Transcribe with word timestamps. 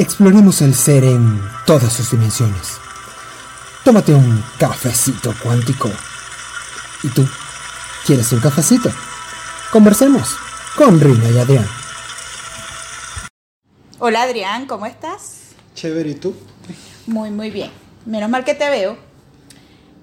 Exploremos 0.00 0.62
el 0.62 0.74
ser 0.74 1.04
en 1.04 1.42
todas 1.66 1.92
sus 1.92 2.10
dimensiones. 2.10 2.78
Tómate 3.84 4.14
un 4.14 4.42
cafecito 4.58 5.34
cuántico. 5.42 5.90
¿Y 7.02 7.08
tú? 7.08 7.28
¿Quieres 8.06 8.32
un 8.32 8.40
cafecito? 8.40 8.90
Conversemos 9.70 10.36
con 10.74 10.98
Rina 10.98 11.28
y 11.28 11.36
Adrián. 11.36 11.66
Hola 13.98 14.22
Adrián, 14.22 14.64
¿cómo 14.64 14.86
estás? 14.86 15.50
Chévere, 15.74 16.08
¿y 16.08 16.14
tú? 16.14 16.34
Muy, 17.06 17.30
muy 17.30 17.50
bien. 17.50 17.70
Menos 18.06 18.30
mal 18.30 18.42
que 18.42 18.54
te 18.54 18.70
veo, 18.70 18.96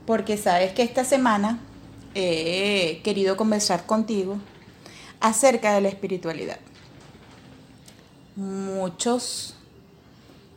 porque 0.05 0.37
sabes 0.37 0.73
que 0.73 0.83
esta 0.83 1.05
semana 1.05 1.57
he 2.13 3.01
querido 3.03 3.35
conversar 3.35 3.87
contigo 3.87 4.37
acerca 5.19 5.73
de 5.73 5.81
la 5.81 5.89
espiritualidad. 5.89 6.59
Muchos, 8.35 9.56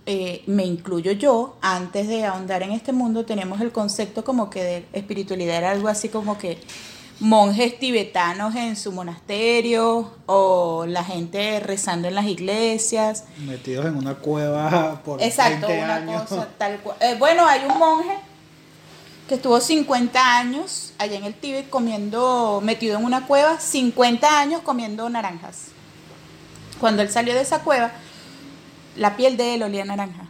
eh, 0.06 0.42
me 0.46 0.64
incluyo 0.64 1.12
yo, 1.12 1.56
antes 1.60 2.08
de 2.08 2.24
ahondar 2.24 2.62
en 2.62 2.72
este 2.72 2.92
mundo, 2.92 3.24
tenemos 3.24 3.60
el 3.60 3.72
concepto 3.72 4.24
como 4.24 4.50
que 4.50 4.62
de 4.62 4.86
espiritualidad 4.92 5.56
era 5.56 5.70
algo 5.70 5.88
así 5.88 6.08
como 6.08 6.38
que 6.38 6.58
monjes 7.20 7.78
tibetanos 7.78 8.54
en 8.56 8.76
su 8.76 8.92
monasterio 8.92 10.10
o 10.26 10.86
la 10.86 11.04
gente 11.04 11.60
rezando 11.60 12.08
en 12.08 12.14
las 12.14 12.26
iglesias. 12.26 13.24
Metidos 13.38 13.86
en 13.86 13.96
una 13.96 14.14
cueva 14.14 15.02
por 15.04 15.22
Exacto, 15.22 15.66
20 15.68 15.84
una 15.84 15.94
años. 15.96 16.22
cosa 16.22 16.48
tal 16.56 16.78
cual. 16.80 16.96
Eh, 17.00 17.16
bueno, 17.18 17.46
hay 17.46 17.64
un 17.70 17.78
monje 17.78 18.18
que 19.28 19.34
estuvo 19.36 19.60
50 19.60 20.38
años 20.38 20.92
allá 20.98 21.16
en 21.16 21.24
el 21.24 21.34
Tíbet 21.34 21.68
comiendo, 21.68 22.60
metido 22.64 22.98
en 22.98 23.04
una 23.04 23.26
cueva, 23.26 23.60
50 23.60 24.40
años 24.40 24.62
comiendo 24.62 25.08
naranjas. 25.08 25.66
Cuando 26.80 27.02
él 27.02 27.10
salió 27.10 27.34
de 27.34 27.42
esa 27.42 27.60
cueva, 27.60 27.92
la 28.96 29.16
piel 29.16 29.36
de 29.36 29.54
él 29.54 29.62
olía 29.62 29.82
a 29.82 29.86
naranjas. 29.86 30.28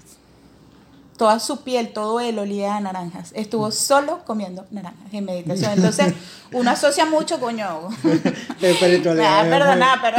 Toda 1.16 1.38
su 1.38 1.62
piel, 1.62 1.92
todo 1.92 2.18
él 2.20 2.38
olía 2.38 2.76
a 2.76 2.80
naranjas. 2.80 3.32
Estuvo 3.34 3.70
solo 3.72 4.24
comiendo 4.24 4.66
naranjas 4.70 5.12
en 5.12 5.24
meditación. 5.26 5.72
Entonces, 5.76 6.14
uno 6.52 6.70
asocia 6.70 7.04
mucho, 7.04 7.38
coño. 7.38 7.88
Espiritualidad. 8.60 9.14
Me 9.14 9.22
va 9.22 9.40
a 9.40 9.44
perdonar, 9.44 9.98
pero 10.00 10.16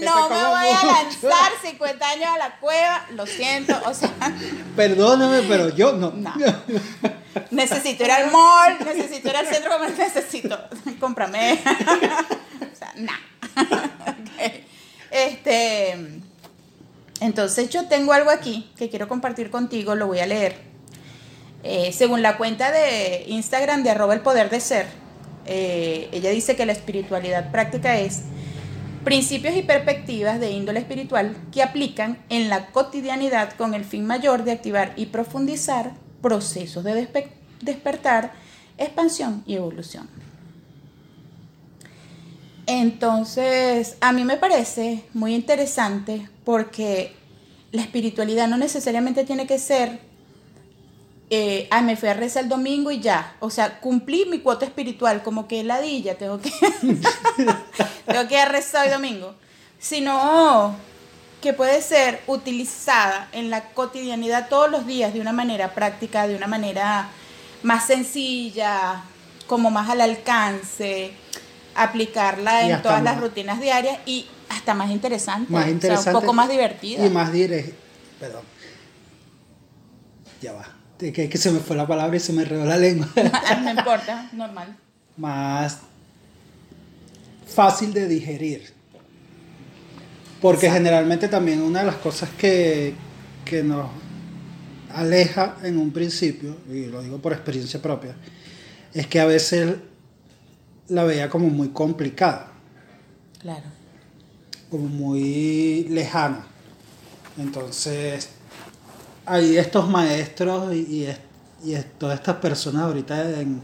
no 0.00 0.28
me 0.28 0.44
voy 0.44 0.68
a 0.68 0.86
lanzar 0.86 1.52
50 1.62 2.08
años 2.08 2.28
a 2.28 2.38
la 2.38 2.56
cueva, 2.58 3.04
lo 3.14 3.26
siento, 3.26 3.76
o 3.84 3.92
sea, 3.92 4.10
Perdóname, 4.76 5.42
pero 5.48 5.68
yo 5.70 5.92
no. 5.92 6.12
no. 6.12 6.32
Necesito 7.50 8.04
ir 8.04 8.10
al 8.10 8.30
mall, 8.30 8.76
necesito 8.84 9.28
ir 9.28 9.36
al 9.36 9.46
centro 9.46 9.70
comercial, 9.72 10.10
necesito, 10.12 10.58
cómprame. 10.98 11.60
o 12.72 12.76
sea, 12.76 12.92
nada. 12.96 13.20
Este, 15.10 16.20
entonces 17.20 17.70
yo 17.70 17.86
tengo 17.86 18.12
algo 18.12 18.30
aquí 18.30 18.70
que 18.76 18.88
quiero 18.88 19.08
compartir 19.08 19.50
contigo, 19.50 19.94
lo 19.94 20.06
voy 20.06 20.20
a 20.20 20.26
leer. 20.26 20.56
Eh, 21.62 21.92
según 21.92 22.22
la 22.22 22.36
cuenta 22.38 22.72
de 22.72 23.24
Instagram 23.28 23.82
de 23.82 23.90
arroba 23.90 24.14
el 24.14 24.20
poder 24.20 24.48
de 24.50 24.60
ser, 24.60 24.86
eh, 25.46 26.08
ella 26.12 26.30
dice 26.30 26.56
que 26.56 26.64
la 26.66 26.72
espiritualidad 26.72 27.50
práctica 27.50 27.98
es 27.98 28.22
principios 29.04 29.56
y 29.56 29.62
perspectivas 29.62 30.40
de 30.40 30.50
índole 30.50 30.80
espiritual 30.80 31.36
que 31.52 31.62
aplican 31.62 32.18
en 32.28 32.48
la 32.48 32.66
cotidianidad 32.66 33.52
con 33.54 33.74
el 33.74 33.84
fin 33.84 34.06
mayor 34.06 34.44
de 34.44 34.52
activar 34.52 34.92
y 34.96 35.06
profundizar 35.06 35.92
procesos 36.22 36.84
de 36.84 36.94
despe- 37.06 37.30
despertar, 37.62 38.32
expansión 38.78 39.42
y 39.46 39.54
evolución. 39.54 40.08
Entonces, 42.72 43.96
a 44.00 44.12
mí 44.12 44.22
me 44.22 44.36
parece 44.36 45.04
muy 45.12 45.34
interesante 45.34 46.28
porque 46.44 47.16
la 47.72 47.82
espiritualidad 47.82 48.46
no 48.46 48.56
necesariamente 48.56 49.24
tiene 49.24 49.44
que 49.44 49.58
ser, 49.58 49.98
eh, 51.30 51.66
ay, 51.72 51.82
me 51.82 51.96
fui 51.96 52.08
a 52.08 52.14
rezar 52.14 52.44
el 52.44 52.48
domingo 52.48 52.92
y 52.92 53.00
ya. 53.00 53.34
O 53.40 53.50
sea, 53.50 53.80
cumplí 53.80 54.24
mi 54.26 54.38
cuota 54.38 54.66
espiritual, 54.66 55.24
como 55.24 55.48
que 55.48 55.64
ladilla, 55.64 56.16
tengo 56.16 56.38
que, 56.40 56.52
tengo 58.06 58.28
que 58.28 58.44
rezar 58.44 58.86
hoy 58.86 58.92
domingo. 58.92 59.34
Sino 59.80 60.76
que 61.42 61.52
puede 61.52 61.82
ser 61.82 62.22
utilizada 62.28 63.30
en 63.32 63.50
la 63.50 63.70
cotidianidad 63.70 64.48
todos 64.48 64.70
los 64.70 64.86
días 64.86 65.12
de 65.12 65.20
una 65.20 65.32
manera 65.32 65.74
práctica, 65.74 66.28
de 66.28 66.36
una 66.36 66.46
manera 66.46 67.08
más 67.64 67.88
sencilla, 67.88 69.02
como 69.48 69.72
más 69.72 69.90
al 69.90 70.02
alcance, 70.02 71.14
aplicarla 71.82 72.68
en 72.68 72.82
todas 72.82 73.02
las 73.02 73.20
rutinas 73.20 73.60
diarias 73.60 73.98
y 74.06 74.26
hasta 74.48 74.74
más 74.74 74.90
interesante, 74.90 75.50
Más 75.52 75.62
o 75.62 75.64
sea, 75.64 75.72
interesante. 75.72 76.14
un 76.14 76.20
poco 76.20 76.32
más 76.32 76.48
divertida. 76.48 77.06
Y 77.06 77.10
más 77.10 77.32
directa. 77.32 77.72
Perdón. 78.18 78.42
Ya 80.42 80.52
va. 80.52 80.68
Que, 80.98 81.38
se 81.38 81.50
me 81.50 81.60
fue 81.60 81.76
la 81.76 81.86
palabra 81.86 82.14
y 82.16 82.20
se 82.20 82.32
me 82.32 82.42
enredó 82.42 82.66
la 82.66 82.76
lengua. 82.76 83.08
no 83.62 83.70
importa, 83.70 84.28
normal. 84.32 84.76
más 85.16 85.78
fácil 87.46 87.92
de 87.94 88.06
digerir. 88.06 88.72
Porque 90.42 90.66
Exacto. 90.66 90.84
generalmente 90.84 91.28
también 91.28 91.62
una 91.62 91.80
de 91.80 91.86
las 91.86 91.96
cosas 91.96 92.28
que, 92.36 92.94
que 93.44 93.62
nos 93.62 93.88
aleja 94.94 95.56
en 95.62 95.78
un 95.78 95.90
principio, 95.90 96.56
y 96.70 96.86
lo 96.86 97.02
digo 97.02 97.18
por 97.18 97.32
experiencia 97.32 97.80
propia, 97.80 98.14
es 98.92 99.06
que 99.06 99.20
a 99.20 99.24
veces 99.26 99.76
la 100.90 101.04
veía 101.04 101.28
como 101.30 101.48
muy 101.48 101.68
complicada, 101.68 102.48
Claro. 103.40 103.64
como 104.70 104.86
muy 104.86 105.84
lejana. 105.88 106.46
Entonces, 107.38 108.28
hay 109.24 109.56
estos 109.56 109.88
maestros 109.88 110.74
y, 110.74 111.08
y 111.64 111.76
todas 111.98 112.18
estas 112.18 112.36
personas 112.36 112.82
ahorita 112.82 113.40
en, 113.40 113.62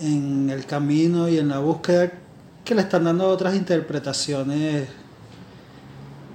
en 0.00 0.50
el 0.50 0.64
camino 0.64 1.28
y 1.28 1.38
en 1.38 1.48
la 1.48 1.58
búsqueda 1.58 2.10
que 2.64 2.74
le 2.74 2.82
están 2.82 3.04
dando 3.04 3.28
otras 3.28 3.54
interpretaciones 3.54 4.88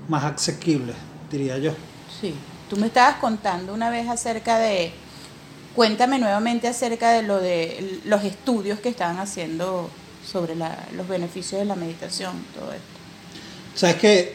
más 0.10 0.24
asequibles, 0.24 0.96
diría 1.32 1.58
yo. 1.58 1.72
Sí. 2.20 2.34
Tú 2.70 2.78
me 2.78 2.88
estabas 2.88 3.18
contando 3.18 3.74
una 3.74 3.90
vez 3.90 4.08
acerca 4.10 4.58
de. 4.58 4.92
Cuéntame 5.76 6.20
nuevamente 6.20 6.68
acerca 6.68 7.12
de 7.12 7.24
lo 7.24 7.40
de 7.40 8.00
los 8.06 8.24
estudios 8.24 8.80
que 8.80 8.90
estaban 8.90 9.18
haciendo 9.18 9.90
sobre 10.26 10.56
la- 10.56 10.88
los 10.96 11.08
beneficios 11.08 11.60
de 11.62 11.66
la 11.66 11.76
meditación, 11.76 12.34
todo 12.54 12.72
esto. 12.72 12.86
Sabes 13.76 13.96
que 13.96 14.34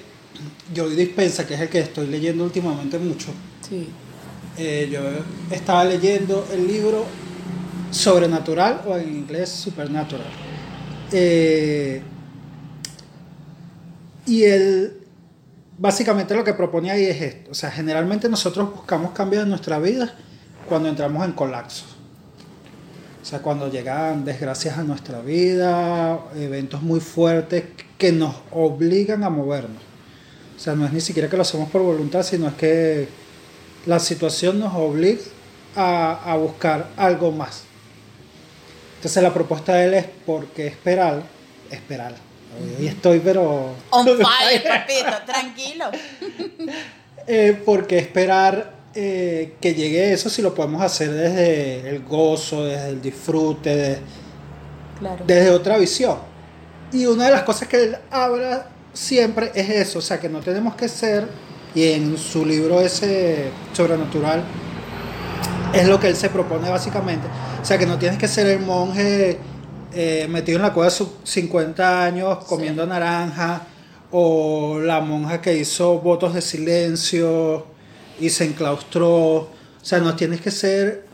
yo 0.75 0.89
dispensa, 0.89 1.47
que 1.47 1.55
es 1.55 1.61
el 1.61 1.69
que 1.69 1.79
estoy 1.81 2.09
leyendo 2.09 2.43
últimamente 2.45 2.99
mucho, 2.99 3.29
Sí. 3.69 3.89
eh, 4.57 4.89
yo 4.91 5.01
estaba 5.55 5.85
leyendo 5.85 6.47
el 6.53 6.67
libro 6.67 7.05
Sobrenatural 7.91 8.83
o 8.87 8.97
en 8.97 9.09
inglés 9.09 9.49
Supernatural. 9.49 10.27
Eh, 11.13 12.03
y 14.27 14.43
él 14.45 14.99
básicamente 15.79 16.35
lo 16.35 16.45
que 16.45 16.53
propone 16.53 16.91
ahí 16.91 17.05
es 17.05 17.23
esto. 17.23 17.51
O 17.53 17.55
sea, 17.55 17.71
generalmente 17.71 18.29
nosotros 18.29 18.75
buscamos 18.75 19.13
cambios 19.13 19.45
en 19.45 19.49
nuestra 19.51 19.79
vida 19.79 20.15
cuando 20.69 20.89
entramos 20.89 21.25
en 21.25 21.33
colapso. 21.33 21.85
O 23.21 23.25
sea, 23.25 23.41
cuando 23.41 23.71
llegan 23.71 24.25
desgracias 24.25 24.79
a 24.79 24.85
nuestra 24.85 25.21
vida, 25.21 26.19
eventos 26.37 26.83
muy 26.83 27.01
fuertes 27.01 27.65
que 27.99 28.13
nos 28.13 28.35
obligan 28.53 29.25
a 29.25 29.31
movernos. 29.31 29.83
O 30.57 30.61
sea, 30.61 30.75
no 30.75 30.87
es 30.87 30.93
ni 30.93 31.01
siquiera 31.01 31.29
que 31.29 31.37
lo 31.37 31.43
hacemos 31.43 31.69
por 31.69 31.83
voluntad, 31.83 32.23
sino 32.23 32.49
es 32.49 32.55
que 32.55 33.09
la 33.87 33.99
situación 33.99 34.59
nos 34.59 34.75
obliga 34.75 35.21
a, 35.77 36.33
a 36.33 36.37
buscar 36.37 36.89
algo 36.97 37.31
más. 37.33 37.65
Entonces 38.97 39.23
la 39.23 39.33
propuesta 39.33 39.75
de 39.75 39.85
él 39.87 39.95
es 39.95 40.07
porque 40.27 40.67
esperar, 40.67 41.23
esperar. 41.71 42.15
Hoy 42.79 42.87
estoy 42.87 43.21
pero... 43.21 43.75
On 43.91 44.07
fire, 44.07 44.63
papito, 44.67 45.17
tranquilo. 45.27 45.85
Eh, 47.27 47.61
porque 47.65 47.99
esperar 47.99 48.78
eh, 48.95 49.55
que 49.61 49.75
llegue 49.75 50.13
eso 50.13 50.29
si 50.31 50.43
lo 50.43 50.55
podemos 50.55 50.83
hacer 50.83 51.11
desde 51.13 51.89
el 51.91 52.05
gozo, 52.05 52.65
desde 52.65 52.89
el 52.89 53.01
disfrute, 53.03 53.77
de- 53.77 53.99
Claro. 54.99 55.25
desde 55.27 55.51
otra 55.51 55.79
visión. 55.79 56.17
Y 56.93 57.07
una 57.07 57.27
de 57.27 57.31
las 57.33 57.43
cosas 57.43 57.69
que 57.69 57.83
él 57.85 57.97
habla 58.11 58.67
siempre 58.93 59.53
es 59.55 59.69
eso, 59.69 60.01
o 60.01 60.03
sea, 60.03 60.19
que 60.19 60.29
no 60.29 60.41
tenemos 60.41 60.75
que 60.75 60.89
ser, 60.89 61.29
y 61.75 61.85
en 61.93 62.17
su 62.19 62.45
libro 62.45 62.81
ese 62.81 63.51
sobrenatural, 63.73 64.43
es 65.73 65.87
lo 65.87 66.01
que 66.01 66.09
él 66.09 66.17
se 66.17 66.31
propone 66.31 66.69
básicamente. 66.71 67.27
O 67.61 67.65
sea, 67.65 67.79
que 67.79 67.87
no 67.87 67.99
tienes 67.99 68.19
que 68.19 68.27
ser 68.27 68.47
el 68.47 68.61
monje 68.61 69.39
eh, 69.95 70.27
metido 70.29 70.57
en 70.57 70.63
la 70.63 70.73
cueva 70.73 70.91
sus 70.91 71.09
50 71.25 72.05
años 72.05 72.45
comiendo 72.47 72.87
naranja, 72.87 73.63
o 74.11 74.79
la 74.81 75.01
monja 75.01 75.41
que 75.41 75.55
hizo 75.57 75.99
votos 76.01 76.33
de 76.35 76.41
silencio 76.41 77.67
y 78.21 78.31
se 78.31 78.45
enclaustró. 78.45 79.09
O 79.11 79.49
sea, 79.83 79.99
no 80.01 80.15
tienes 80.17 80.41
que 80.41 80.51
ser, 80.51 81.05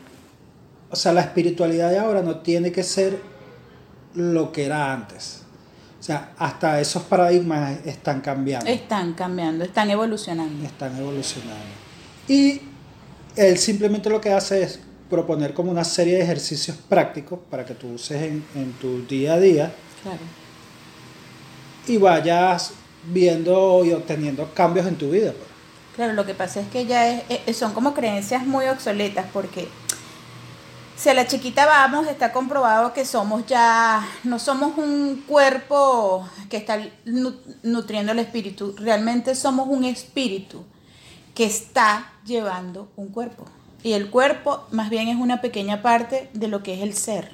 o 0.91 0.97
sea, 0.97 1.13
la 1.13 1.21
espiritualidad 1.21 1.91
de 1.91 1.99
ahora 1.99 2.23
no 2.23 2.39
tiene 2.39 2.73
que 2.73 2.83
ser 2.83 3.19
lo 4.15 4.53
que 4.53 4.65
era 4.67 4.93
antes. 4.93 5.43
O 6.01 6.03
sea, 6.03 6.33
hasta 6.39 6.81
esos 6.81 7.03
paradigmas 7.05 7.79
están 7.87 8.21
cambiando. 8.21 8.67
Están 8.71 9.15
cambiando, 9.15 9.65
están 9.65 9.91
evolucionando. 9.91 10.65
Están 10.67 10.97
evolucionando. 10.99 11.65
Y 12.29 12.61
él 13.37 13.57
simplemente 13.59 14.11
lo 14.11 14.21
que 14.21 14.31
hace 14.33 14.63
es 14.63 14.81
proponer 15.09 15.55
como 15.55 15.71
una 15.71 15.85
serie 15.85 16.17
de 16.17 16.23
ejercicios 16.23 16.77
prácticos 16.89 17.39
para 17.51 17.65
que 17.65 17.75
tú 17.75 17.89
uses 17.89 18.21
en, 18.23 18.45
en 18.55 18.73
tu 18.75 19.07
día 19.07 19.35
a 19.35 19.41
día 19.41 19.73
Claro. 20.03 20.19
y 21.87 21.97
vayas 21.99 22.73
viendo 23.13 23.85
y 23.85 23.93
obteniendo 23.93 24.53
cambios 24.55 24.87
en 24.87 24.97
tu 24.97 25.11
vida. 25.11 25.33
pues. 25.33 25.54
Claro, 25.97 26.13
lo 26.13 26.27
que 26.27 26.35
pasa 26.35 26.61
es 26.61 26.69
que 26.69 26.87
ya 26.87 27.09
es, 27.09 27.57
son 27.57 27.73
como 27.73 27.95
creencias 27.95 28.45
muy 28.47 28.67
obsoletas 28.67 29.27
porque 29.33 29.69
si 30.97 31.09
a 31.09 31.15
la 31.15 31.27
chiquita 31.27 31.67
vamos, 31.67 32.09
está 32.09 32.33
comprobado 32.33 32.93
que 32.93 33.05
somos 33.05 33.47
ya, 33.47 34.07
no 34.25 34.39
somos 34.39 34.77
un 34.77 35.25
cuerpo 35.27 36.29
que 36.49 36.57
está 36.57 36.79
nu- 37.05 37.35
nutriendo 37.63 38.13
el 38.13 38.19
espíritu, 38.19 38.75
realmente 38.77 39.35
somos 39.35 39.69
un 39.69 39.85
espíritu 39.85 40.65
que 41.35 41.45
está 41.45 42.13
llevando 42.25 42.89
un 42.97 43.09
cuerpo. 43.09 43.45
Y 43.83 43.93
el 43.93 44.09
cuerpo 44.09 44.67
más 44.71 44.89
bien 44.89 45.09
es 45.09 45.17
una 45.17 45.41
pequeña 45.41 45.83
parte 45.83 46.31
de 46.33 46.49
lo 46.49 46.63
que 46.63 46.75
es 46.75 46.81
el 46.81 46.95
ser. 46.95 47.33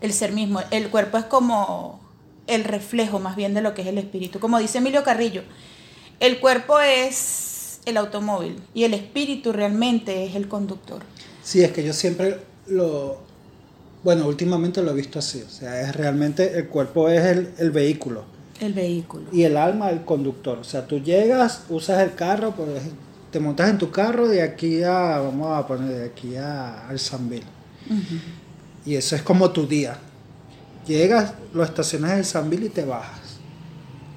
El 0.00 0.12
ser 0.12 0.32
mismo. 0.32 0.60
El 0.70 0.90
cuerpo 0.90 1.16
es 1.16 1.24
como 1.24 2.00
el 2.48 2.64
reflejo 2.64 3.18
más 3.18 3.34
bien 3.36 3.54
de 3.54 3.62
lo 3.62 3.72
que 3.72 3.82
es 3.82 3.88
el 3.88 3.98
espíritu. 3.98 4.40
Como 4.40 4.58
dice 4.58 4.78
Emilio 4.78 5.04
Carrillo, 5.04 5.42
el 6.20 6.38
cuerpo 6.40 6.78
es 6.80 7.80
el 7.84 7.96
automóvil 7.96 8.56
y 8.74 8.84
el 8.84 8.94
espíritu 8.94 9.52
realmente 9.52 10.24
es 10.26 10.34
el 10.36 10.48
conductor. 10.48 11.02
Sí, 11.42 11.62
es 11.62 11.72
que 11.72 11.82
yo 11.84 11.92
siempre 11.92 12.38
lo, 12.68 13.18
bueno, 14.04 14.26
últimamente 14.28 14.82
lo 14.82 14.92
he 14.92 14.94
visto 14.94 15.18
así, 15.18 15.42
o 15.42 15.50
sea, 15.50 15.80
es 15.82 15.94
realmente 15.96 16.56
el 16.58 16.68
cuerpo 16.68 17.08
es 17.08 17.24
el, 17.24 17.50
el 17.58 17.70
vehículo 17.72 18.24
El 18.60 18.72
vehículo. 18.72 19.24
y 19.32 19.42
el 19.42 19.56
alma 19.56 19.90
el 19.90 20.04
conductor, 20.04 20.58
o 20.58 20.64
sea, 20.64 20.86
tú 20.86 21.00
llegas, 21.00 21.62
usas 21.68 22.00
el 22.02 22.14
carro, 22.14 22.52
por 22.52 22.68
ej- 22.68 22.92
te 23.32 23.40
montas 23.40 23.70
en 23.70 23.78
tu 23.78 23.90
carro 23.90 24.28
de 24.28 24.42
aquí 24.42 24.82
a, 24.84 25.18
vamos 25.18 25.56
a 25.58 25.66
poner, 25.66 25.88
de 25.88 26.04
aquí 26.06 26.36
a, 26.36 26.86
al 26.88 26.98
Sanville, 27.00 27.42
Ujú. 27.90 28.20
y 28.86 28.94
eso 28.94 29.16
es 29.16 29.22
como 29.22 29.50
tu 29.50 29.66
día, 29.66 29.98
llegas, 30.86 31.34
lo 31.52 31.64
estacionas 31.64 32.12
en 32.12 32.18
el 32.18 32.24
Sanville 32.24 32.66
y 32.66 32.68
te 32.70 32.84
bajas, 32.84 33.20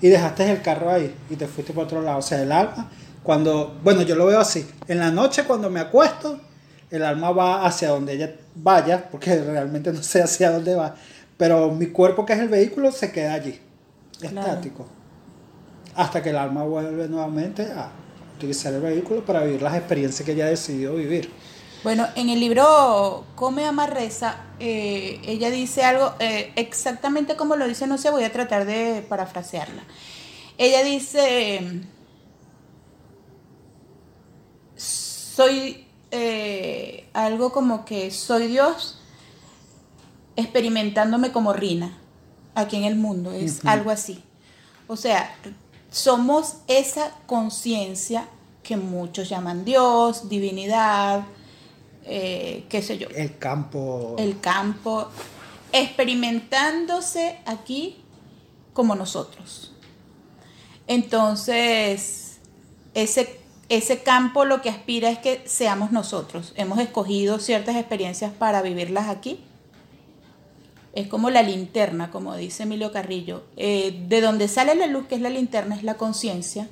y 0.01 0.09
dejaste 0.09 0.49
el 0.51 0.61
carro 0.61 0.91
ahí 0.91 1.13
y 1.29 1.35
te 1.35 1.47
fuiste 1.47 1.73
por 1.73 1.85
otro 1.85 2.01
lado, 2.01 2.19
o 2.19 2.21
sea, 2.21 2.41
el 2.41 2.51
alma, 2.51 2.89
cuando, 3.23 3.77
bueno, 3.83 4.01
yo 4.03 4.15
lo 4.15 4.25
veo 4.27 4.39
así, 4.39 4.67
en 4.87 4.99
la 4.99 5.11
noche 5.11 5.43
cuando 5.45 5.69
me 5.69 5.79
acuesto, 5.79 6.39
el 6.91 7.03
alma 7.03 7.31
va 7.31 7.65
hacia 7.65 7.89
donde 7.89 8.13
ella 8.13 8.35
vaya, 8.55 9.09
porque 9.09 9.35
realmente 9.43 9.91
no 9.91 10.03
sé 10.03 10.21
hacia 10.21 10.51
dónde 10.51 10.75
va, 10.75 10.95
pero 11.37 11.71
mi 11.71 11.87
cuerpo 11.87 12.25
que 12.25 12.33
es 12.33 12.39
el 12.39 12.49
vehículo 12.49 12.91
se 12.91 13.11
queda 13.11 13.33
allí, 13.33 13.59
Claro. 14.19 14.39
estático, 14.47 14.85
hasta 15.95 16.21
que 16.21 16.29
el 16.29 16.37
alma 16.37 16.63
vuelve 16.63 17.07
nuevamente 17.07 17.63
a 17.63 17.89
utilizar 18.37 18.73
el 18.73 18.81
vehículo 18.81 19.25
para 19.25 19.43
vivir 19.43 19.61
las 19.61 19.75
experiencias 19.75 20.25
que 20.25 20.33
ella 20.33 20.45
decidió 20.47 20.93
vivir. 20.95 21.29
Bueno, 21.85 22.07
en 22.15 22.29
el 22.29 22.39
libro 22.39 23.25
Come, 23.35 23.63
Ama, 23.63 23.85
Reza, 23.85 24.37
eh, 24.59 25.21
ella 25.23 25.51
dice 25.51 25.83
algo 25.83 26.15
eh, 26.17 26.51
exactamente 26.55 27.35
como 27.35 27.55
lo 27.57 27.67
dice, 27.67 27.85
no 27.85 27.99
sé, 27.99 28.09
voy 28.09 28.23
a 28.23 28.31
tratar 28.31 28.65
de 28.65 29.05
parafrasearla. 29.07 29.83
Ella 30.57 30.83
dice, 30.83 31.83
soy 34.75 35.85
eh, 36.09 37.07
algo 37.13 37.51
como 37.51 37.85
que 37.85 38.09
soy 38.09 38.47
Dios 38.47 38.99
experimentándome 40.35 41.31
como 41.31 41.53
Rina 41.53 41.95
aquí 42.55 42.77
en 42.77 42.85
el 42.85 42.95
mundo, 42.95 43.31
es 43.31 43.63
algo 43.63 43.91
así. 43.91 44.23
O 44.87 44.97
sea, 44.97 45.35
somos 45.91 46.55
esa 46.65 47.11
conciencia 47.27 48.27
que 48.63 48.75
muchos 48.75 49.29
llaman 49.29 49.65
Dios, 49.65 50.29
divinidad, 50.29 51.25
eh, 52.05 52.65
qué 52.69 52.81
sé 52.81 52.97
yo, 52.97 53.07
El 53.09 53.37
campo... 53.37 54.15
el 54.17 54.39
campo, 54.39 55.07
experimentándose 55.71 57.39
aquí 57.45 57.97
como 58.73 58.95
nosotros. 58.95 59.73
Entonces, 60.87 62.39
ese, 62.93 63.39
ese 63.69 64.03
campo 64.03 64.45
lo 64.45 64.61
que 64.61 64.69
aspira 64.69 65.09
es 65.09 65.17
que 65.17 65.41
seamos 65.45 65.91
nosotros. 65.91 66.53
Hemos 66.55 66.79
escogido 66.79 67.39
ciertas 67.39 67.75
experiencias 67.75 68.31
para 68.31 68.61
vivirlas 68.61 69.07
aquí. 69.09 69.39
Es 70.93 71.07
como 71.07 71.29
la 71.29 71.41
linterna, 71.41 72.11
como 72.11 72.35
dice 72.35 72.63
Emilio 72.63 72.91
Carrillo. 72.91 73.43
Eh, 73.57 74.05
de 74.07 74.21
donde 74.21 74.47
sale 74.47 74.75
la 74.75 74.87
luz, 74.87 75.07
que 75.07 75.15
es 75.15 75.21
la 75.21 75.29
linterna, 75.29 75.75
es 75.75 75.83
la 75.83 75.95
conciencia. 75.95 76.69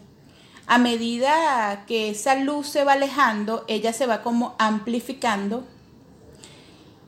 A 0.66 0.78
medida 0.78 1.84
que 1.88 2.10
esa 2.10 2.36
luz 2.36 2.68
se 2.68 2.84
va 2.84 2.94
alejando, 2.94 3.66
ella 3.68 3.94
se 3.94 4.08
va 4.08 4.22
como 4.22 4.56
amplificando 4.60 5.66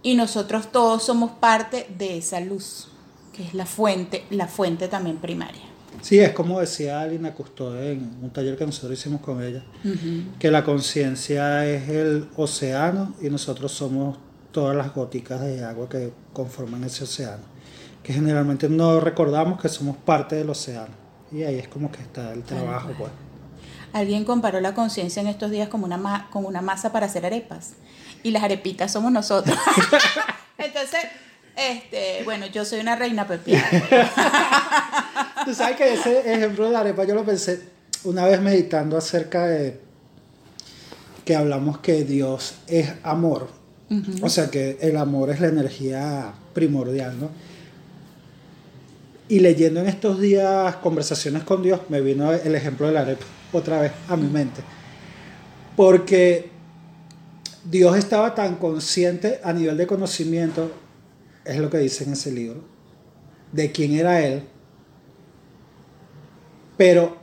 y 0.04 0.16
nosotros 0.16 0.72
todos 0.72 1.04
somos 1.04 1.32
parte 1.32 1.88
de 1.98 2.18
esa 2.18 2.40
luz, 2.40 2.90
que 3.34 3.44
es 3.44 3.54
la 3.54 3.66
fuente, 3.66 4.26
la 4.30 4.48
fuente 4.48 4.88
también 4.88 5.18
primaria. 5.18 5.64
Sí, 6.02 6.20
es 6.20 6.32
como 6.34 6.60
decía 6.60 7.02
Alina 7.02 7.34
Custode 7.34 7.94
en 7.94 8.18
un 8.22 8.30
taller 8.30 8.58
que 8.58 8.66
nosotros 8.66 9.00
hicimos 9.00 9.22
con 9.22 9.42
ella, 9.42 9.64
que 10.38 10.52
la 10.52 10.64
conciencia 10.64 11.66
es 11.66 11.90
el 11.90 12.30
océano 12.36 13.16
y 13.22 13.30
nosotros 13.30 13.72
somos 13.72 14.18
todas 14.52 14.76
las 14.76 14.94
góticas 14.94 15.42
de 15.42 15.64
agua 15.64 15.90
que 15.90 16.14
conforman 16.34 16.84
ese 16.84 17.06
océano, 17.06 17.44
que 18.04 18.14
generalmente 18.14 18.70
no 18.70 19.00
recordamos 19.00 19.60
que 19.60 19.70
somos 19.70 19.98
parte 19.98 20.36
del 20.36 20.50
océano. 20.50 20.94
Y 21.32 21.42
ahí 21.44 21.56
es 21.56 21.68
como 21.68 21.92
que 21.92 22.02
está 22.02 22.32
el 22.32 22.44
trabajo, 22.44 22.92
pues. 22.98 23.12
Alguien 23.96 24.26
comparó 24.26 24.60
la 24.60 24.74
conciencia 24.74 25.22
en 25.22 25.28
estos 25.28 25.50
días 25.52 25.70
como 25.70 25.86
una 25.86 25.96
ma- 25.96 26.28
con 26.30 26.46
una 26.46 26.62
masa 26.62 26.92
para 26.92 27.06
hacer 27.06 27.26
arepas. 27.26 27.76
Y 28.24 28.32
las 28.32 28.44
arepitas 28.44 28.92
somos 28.92 29.10
nosotros. 29.10 29.58
Entonces, 30.58 31.00
este, 31.56 32.22
bueno, 32.26 32.46
yo 32.48 32.66
soy 32.66 32.82
una 32.82 32.98
reina 32.98 33.26
pepiada. 33.26 33.66
Tú 35.46 35.54
sabes 35.54 35.78
que 35.78 35.94
ese 35.94 36.34
ejemplo 36.34 36.66
de 36.66 36.72
la 36.72 36.82
arepa 36.82 37.06
yo 37.06 37.16
lo 37.16 37.24
pensé 37.24 37.62
una 38.04 38.26
vez 38.26 38.42
meditando 38.42 38.98
acerca 38.98 39.46
de 39.48 39.80
que 41.24 41.34
hablamos 41.38 41.78
que 41.78 42.04
Dios 42.04 42.56
es 42.68 42.92
amor. 43.02 43.48
O 44.22 44.28
sea 44.28 44.52
que 44.52 44.78
el 44.82 44.98
amor 44.98 45.30
es 45.30 45.40
la 45.40 45.48
energía 45.48 46.34
primordial, 46.54 47.18
¿no? 47.18 47.30
Y 49.30 49.40
leyendo 49.40 49.80
en 49.80 49.88
estos 49.88 50.20
días 50.20 50.76
conversaciones 50.78 51.44
con 51.44 51.64
Dios, 51.64 51.80
me 51.88 52.02
vino 52.02 52.34
el 52.34 52.56
ejemplo 52.56 52.88
de 52.88 52.94
la 52.94 53.00
arepa 53.02 53.26
otra 53.58 53.82
vez 53.82 53.92
a 54.08 54.16
mi 54.16 54.28
mente. 54.28 54.62
Porque 55.76 56.50
Dios 57.64 57.98
estaba 57.98 58.36
tan 58.36 58.56
consciente 58.56 59.40
a 59.44 59.52
nivel 59.54 59.78
de 59.78 59.88
conocimiento, 59.88 60.72
es 61.44 61.58
lo 61.58 61.70
que 61.70 61.80
dice 61.80 62.04
en 62.04 62.14
ese 62.14 62.32
libro, 62.32 62.64
de 63.52 63.72
quién 63.72 63.94
era 63.94 64.22
Él, 64.22 64.44
pero 66.78 67.18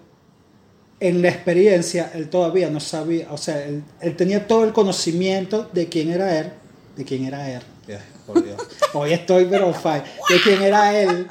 en 1.03 1.21
la 1.21 1.29
experiencia 1.29 2.12
él 2.15 2.31
todavía 2.31 2.71
no 2.71 2.79
sabía, 2.79 3.27
o 3.33 3.37
sea, 3.37 3.65
él, 3.65 3.83
él 4.01 4.17
tenía 4.17 4.47
todo 4.47 4.65
el 4.65 4.73
conocimiento 4.73 5.69
de 5.73 5.89
quién 5.89 6.12
era 6.12 6.39
él, 6.39 6.53
de 6.97 7.05
quién 7.05 7.25
era 7.25 7.51
él. 7.51 7.62
Ay, 7.89 7.99
por 8.25 8.43
Dios. 8.43 8.62
Hoy 8.93 9.12
estoy 9.12 9.47
pero 9.47 9.75
fine, 9.75 10.05
de 10.29 10.41
quién 10.45 10.62
era 10.62 10.97
él, 10.97 11.27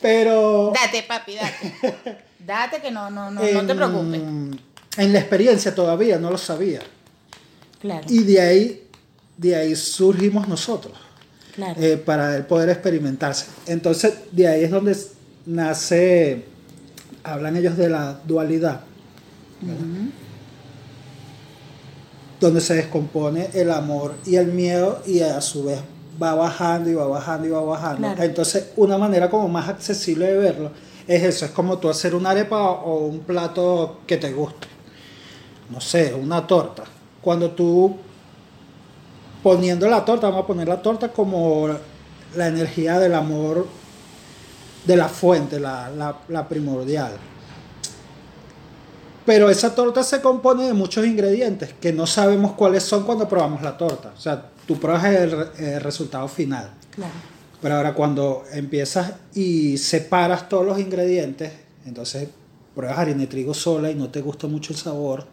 pero 0.00 0.72
Date, 0.74 1.02
papi, 1.02 1.34
date. 1.34 2.24
Date 2.48 2.80
que 2.80 2.90
no, 2.90 3.10
no, 3.10 3.30
no, 3.30 3.42
no 3.42 3.66
te 3.66 3.74
preocupes. 3.74 4.22
En 4.96 5.12
la 5.12 5.18
experiencia 5.18 5.74
todavía 5.74 6.18
no 6.18 6.30
lo 6.30 6.38
sabía. 6.38 6.80
Claro, 7.78 8.06
Y 8.08 8.22
de 8.24 8.40
ahí, 8.40 8.88
de 9.36 9.54
ahí 9.54 9.76
surgimos 9.76 10.48
nosotros. 10.48 10.94
claro. 11.54 11.78
eh, 11.78 11.98
para 11.98 12.34
él 12.36 12.46
poder 12.46 12.70
experimentarse. 12.70 13.46
Entonces, 13.66 14.14
de 14.32 14.48
ahí 14.48 14.64
es 14.64 14.70
donde 14.70 14.96
nace, 15.44 16.46
hablan 17.22 17.54
ellos 17.56 17.76
de 17.76 17.90
la 17.90 18.18
dualidad, 18.24 18.80
donde 22.40 22.60
se 22.62 22.74
descompone 22.76 23.50
el 23.52 23.70
amor 23.70 24.14
y 24.24 24.36
el 24.36 24.46
miedo 24.52 25.02
y 25.06 25.20
a 25.20 25.38
su 25.42 25.64
vez 25.64 25.80
va 26.20 26.34
bajando 26.34 26.90
y 26.90 26.94
va 26.94 27.06
bajando 27.06 27.46
y 27.46 27.50
va 27.50 27.60
bajando. 27.62 27.98
Claro. 28.08 28.22
Entonces, 28.22 28.70
una 28.76 28.98
manera 28.98 29.28
como 29.30 29.48
más 29.48 29.68
accesible 29.68 30.26
de 30.26 30.36
verlo 30.38 30.70
es 31.06 31.22
eso, 31.22 31.44
es 31.46 31.50
como 31.52 31.78
tú 31.78 31.88
hacer 31.88 32.14
una 32.14 32.30
arepa 32.30 32.60
o 32.70 33.06
un 33.06 33.20
plato 33.20 34.00
que 34.06 34.16
te 34.16 34.32
guste. 34.32 34.66
No 35.70 35.80
sé, 35.80 36.14
una 36.14 36.46
torta. 36.46 36.84
Cuando 37.22 37.50
tú 37.52 37.96
poniendo 39.42 39.88
la 39.88 40.04
torta, 40.04 40.28
vamos 40.28 40.44
a 40.44 40.46
poner 40.46 40.68
la 40.68 40.82
torta 40.82 41.08
como 41.08 41.68
la 42.36 42.46
energía 42.48 42.98
del 42.98 43.14
amor 43.14 43.66
de 44.84 44.96
la 44.96 45.08
fuente, 45.08 45.60
la, 45.60 45.88
la- 45.90 46.16
la 46.28 46.48
primordial. 46.48 47.12
Pero 49.24 49.50
esa 49.50 49.74
torta 49.74 50.02
se 50.02 50.20
compone 50.22 50.64
de 50.66 50.72
muchos 50.72 51.06
ingredientes 51.06 51.74
que 51.80 51.92
no 51.92 52.06
sabemos 52.06 52.52
cuáles 52.52 52.82
son 52.82 53.04
cuando 53.04 53.28
probamos 53.28 53.60
la 53.62 53.76
torta. 53.76 54.12
O 54.16 54.20
sea, 54.20 54.44
tú 54.68 54.78
pruebas 54.78 55.04
el, 55.06 55.30
re- 55.32 55.74
el 55.74 55.80
resultado 55.80 56.28
final. 56.28 56.70
claro. 56.94 57.12
Pero 57.60 57.74
ahora 57.74 57.92
cuando 57.92 58.44
empiezas 58.52 59.14
y 59.34 59.78
separas 59.78 60.48
todos 60.48 60.64
los 60.64 60.78
ingredientes, 60.78 61.50
entonces 61.86 62.28
pruebas 62.72 62.96
harina 63.00 63.18
de 63.22 63.26
trigo 63.26 63.52
sola 63.52 63.90
y 63.90 63.96
no 63.96 64.10
te 64.10 64.20
gusta 64.20 64.46
mucho 64.46 64.72
el 64.72 64.78
sabor, 64.78 65.26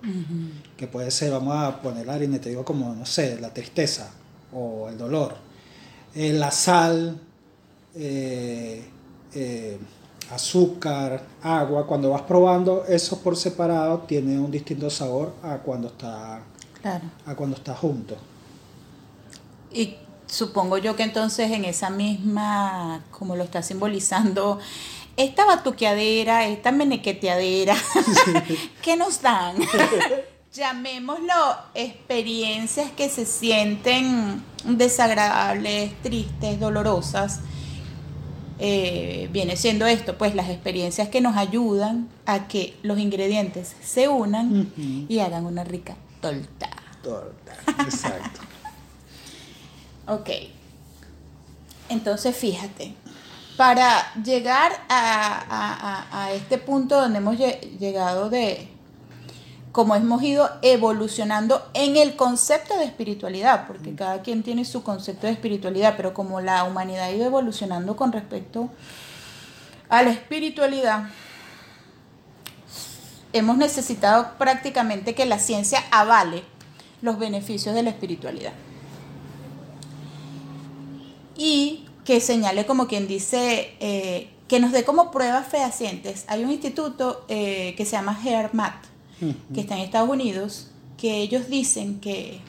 que 0.75 0.87
puede 0.87 1.11
ser, 1.11 1.31
vamos 1.31 1.55
a 1.55 1.79
poner 1.83 2.07
la 2.07 2.15
harina 2.15 2.33
de 2.33 2.39
trigo 2.39 2.65
como, 2.65 2.95
no 2.95 3.05
sé, 3.05 3.37
la 3.39 3.53
tristeza 3.53 4.09
o 4.51 4.89
el 4.89 4.97
dolor. 4.97 5.35
Eh, 6.15 6.33
la 6.33 6.49
sal, 6.49 7.15
eh, 7.95 8.83
eh, 9.35 9.77
azúcar, 10.31 11.21
agua, 11.43 11.85
cuando 11.85 12.09
vas 12.09 12.23
probando 12.23 12.85
eso 12.87 13.19
por 13.21 13.37
separado, 13.37 13.99
tiene 14.07 14.39
un 14.39 14.49
distinto 14.49 14.89
sabor 14.89 15.33
a 15.43 15.57
cuando 15.57 15.89
está, 15.89 16.41
Claro. 16.81 17.03
a 17.27 17.35
cuando 17.35 17.55
está 17.55 17.75
junto. 17.75 18.17
Y 19.75 19.97
supongo 20.25 20.77
yo 20.77 20.95
que 20.95 21.03
entonces 21.03 21.51
en 21.51 21.65
esa 21.65 21.89
misma, 21.89 23.03
como 23.11 23.35
lo 23.35 23.43
está 23.43 23.61
simbolizando, 23.61 24.57
esta 25.17 25.45
batuqueadera, 25.45 26.47
esta 26.47 26.71
menequeteadera, 26.71 27.75
¿qué 28.81 28.95
nos 28.95 29.21
dan? 29.21 29.57
Llamémoslo 30.53 31.33
experiencias 31.73 32.89
que 32.91 33.09
se 33.09 33.25
sienten 33.25 34.41
desagradables, 34.63 35.91
tristes, 36.01 36.57
dolorosas. 36.57 37.41
Eh, 38.57 39.27
viene 39.33 39.57
siendo 39.57 39.85
esto, 39.85 40.17
pues 40.17 40.33
las 40.33 40.49
experiencias 40.49 41.09
que 41.09 41.19
nos 41.19 41.35
ayudan 41.35 42.07
a 42.25 42.47
que 42.47 42.77
los 42.83 42.97
ingredientes 42.99 43.75
se 43.81 44.07
unan 44.07 44.71
y 44.77 45.19
hagan 45.19 45.45
una 45.45 45.65
rica 45.65 45.97
torta. 46.21 46.69
Torta, 47.03 47.53
Exacto. 47.83 48.44
Ok. 50.07 50.29
Entonces, 51.89 52.35
fíjate, 52.35 52.93
para 53.57 54.13
llegar 54.23 54.71
a, 54.89 55.35
a- 55.49 55.73
a- 56.11 56.23
a 56.25 56.31
este 56.33 56.57
punto 56.57 56.99
donde 56.99 57.19
hemos 57.19 57.37
lle- 57.37 57.59
llegado 57.79 58.29
de 58.29 58.69
cómo 59.71 59.95
hemos 59.95 60.23
ido 60.23 60.49
evolucionando 60.61 61.69
en 61.73 61.95
el 61.97 62.15
concepto 62.15 62.77
de 62.77 62.85
espiritualidad, 62.85 63.67
porque 63.67 63.93
cada 63.93 64.21
quien 64.21 64.41
tiene 64.41 64.63
su 64.65 64.83
concepto 64.83 65.27
de 65.27 65.33
espiritualidad, 65.33 65.95
pero 65.97 66.13
como 66.13 66.39
la 66.41 66.63
humanidad 66.63 67.05
ha 67.05 67.11
ido 67.11 67.25
evolucionando 67.25 67.95
con 67.95 68.11
respecto 68.11 68.69
a 69.89 70.01
la 70.01 70.11
espiritualidad, 70.11 71.09
hemos 73.33 73.57
necesitado 73.57 74.31
prácticamente 74.37 75.13
que 75.13 75.25
la 75.25 75.39
ciencia 75.39 75.83
avale 75.91 76.43
los 77.01 77.19
beneficios 77.19 77.75
de 77.75 77.83
la 77.83 77.89
espiritualidad 77.89 78.53
y 81.37 81.85
que 82.03 82.19
señale 82.19 82.65
como 82.65 82.87
quien 82.87 83.07
dice, 83.07 83.75
eh, 83.79 84.29
que 84.47 84.59
nos 84.59 84.71
dé 84.71 84.83
como 84.85 85.11
pruebas 85.11 85.47
fehacientes. 85.47 86.25
Hay 86.27 86.43
un 86.43 86.51
instituto 86.51 87.25
eh, 87.27 87.73
que 87.77 87.85
se 87.85 87.93
llama 87.93 88.19
HERMAT, 88.23 88.75
que 89.53 89.61
está 89.61 89.75
en 89.75 89.81
Estados 89.81 90.09
Unidos, 90.09 90.71
que 90.97 91.21
ellos 91.21 91.49
dicen 91.49 91.99
que 91.99 92.41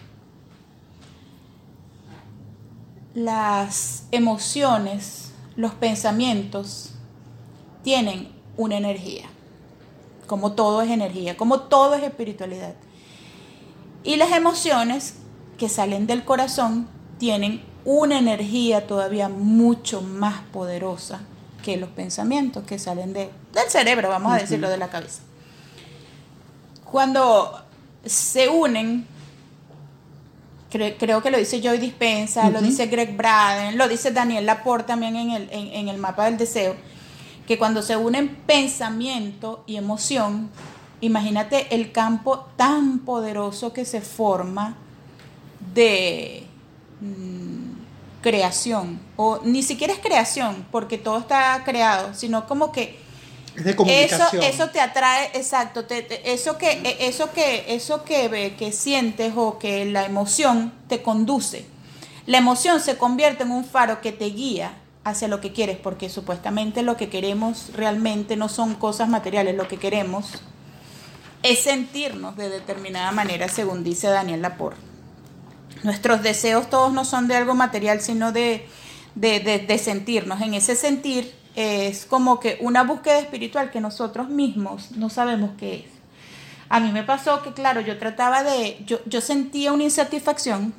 las 3.15 4.05
emociones, 4.11 5.33
los 5.57 5.73
pensamientos, 5.73 6.91
tienen 7.83 8.29
una 8.57 8.77
energía, 8.77 9.25
como 10.27 10.53
todo 10.53 10.83
es 10.83 10.91
energía, 10.91 11.37
como 11.37 11.61
todo 11.61 11.95
es 11.95 12.03
espiritualidad. 12.03 12.75
Y 14.05 14.17
las 14.17 14.33
emociones 14.33 15.15
que 15.57 15.69
salen 15.69 16.07
del 16.07 16.25
corazón 16.25 16.89
tienen 17.19 17.63
una 17.87 18.19
energía 18.19 18.87
todavía 18.87 19.29
mucho 19.31 20.03
más 20.03 20.43
poderosa 20.53 21.21
que 21.65 21.77
los 21.79 21.89
pensamientos 21.91 22.65
que 22.65 22.79
salen 22.79 23.13
de, 23.15 23.31
del 23.55 23.71
cerebro, 23.71 24.09
vamos 24.09 24.33
a 24.33 24.37
decirlo, 24.37 24.69
de 24.69 24.77
la 24.77 24.89
cabeza. 24.91 25.23
Cuando 26.85 27.61
se 28.05 28.49
unen, 28.49 29.07
cre- 30.73 30.97
creo 30.99 31.23
que 31.23 31.31
lo 31.31 31.39
dice 31.39 31.61
Joy 31.61 31.79
Dispensa, 31.79 32.51
lo 32.51 32.61
dice 32.61 32.87
Greg 32.87 33.17
Braden, 33.17 33.77
lo 33.79 33.89
dice 33.89 34.11
Daniel 34.13 34.47
Laporte 34.47 34.89
también 34.89 35.17
en 35.17 35.31
el, 35.31 35.49
en- 35.51 35.69
en 35.73 35.89
el 35.89 35.99
mapa 35.99 36.25
del 36.27 36.37
deseo, 36.37 36.75
que 37.47 37.59
cuando 37.59 37.83
se 37.83 37.97
unen 37.97 38.35
pensamiento 38.47 39.63
y 39.67 39.77
emoción, 39.77 40.51
imagínate 41.01 41.75
el 41.75 41.93
campo 41.93 42.47
tan 42.57 43.01
poderoso 43.01 43.73
que 43.73 43.85
se 43.85 44.01
forma 44.01 44.77
de 45.75 46.45
mm, 47.01 47.56
creación, 48.31 48.99
o 49.17 49.39
ni 49.45 49.63
siquiera 49.63 49.93
es 49.93 50.01
creación, 50.01 50.67
porque 50.73 50.99
todo 50.99 51.19
está 51.19 51.63
creado, 51.65 52.13
sino 52.13 52.49
como 52.49 52.73
que 52.73 52.99
Es 53.55 53.63
de 53.63 53.71
eso, 53.71 53.77
comunicación. 53.77 54.43
eso 54.43 54.71
te 54.71 54.81
atrae, 54.81 55.31
exacto, 55.35 55.85
te- 55.85 56.03
te- 56.03 56.33
eso 56.33 56.59
que, 56.59 56.73
e- 56.73 57.07
eso 57.07 57.31
que, 57.33 57.65
eso 57.69 58.03
que, 58.03 58.57
que 58.59 58.73
sientes 58.73 59.33
o 59.37 59.61
que 59.61 59.85
la 59.85 60.05
emoción 60.05 60.73
te 60.89 61.03
conduce. 61.03 61.67
La 62.27 62.39
emoción 62.39 62.81
se 62.81 62.97
convierte 62.99 63.45
en 63.45 63.53
un 63.53 63.65
faro 63.65 64.01
que 64.01 64.11
te 64.11 64.25
guía 64.27 64.73
hacia 65.05 65.29
lo 65.29 65.41
que 65.41 65.53
quieres, 65.53 65.77
porque 65.79 66.09
supuestamente 66.09 66.83
lo 66.83 66.97
que 66.97 67.09
queremos 67.09 67.71
realmente 67.75 68.35
no 68.35 68.49
son 68.49 68.75
cosas 68.75 69.09
materiales, 69.09 69.55
lo 69.55 69.69
que 69.69 69.77
queremos 69.77 70.43
es 71.45 71.61
sentirnos 71.63 72.37
de 72.37 72.49
determinada 72.49 73.13
manera, 73.13 73.47
según 73.49 73.85
dice 73.85 74.09
Daniel 74.09 74.43
Laporte. 74.43 74.81
Nuestros 75.83 76.23
deseos 76.23 76.69
todos 76.71 76.93
no 76.93 77.05
son 77.05 77.29
de 77.29 77.37
algo 77.37 77.55
material, 77.55 78.01
sino 78.01 78.33
de, 78.33 78.67
de, 79.15 79.41
de- 79.41 79.79
sentirnos. 79.79 80.41
En 80.41 80.55
ese 80.55 80.75
sentir 80.77 81.33
es 81.55 82.07
como 82.07 82.41
que 82.41 82.59
una 82.61 82.83
búsqueda 82.85 83.19
espiritual 83.19 83.71
que 83.71 83.81
nosotros 83.81 84.29
mismos 84.29 84.93
no 84.93 85.11
sabemos 85.11 85.51
qué 85.59 85.75
es. 85.77 85.85
A 86.69 86.81
mí 86.81 86.91
me 86.93 87.03
pasó 87.05 87.43
que, 87.43 87.53
claro, 87.53 87.81
yo 87.81 87.99
trataba 87.99 88.43
de, 88.43 88.83
yo, 88.87 88.99
yo 89.07 89.21
sentía 89.21 89.73
una 89.73 89.85
insatisfacción 89.85 90.75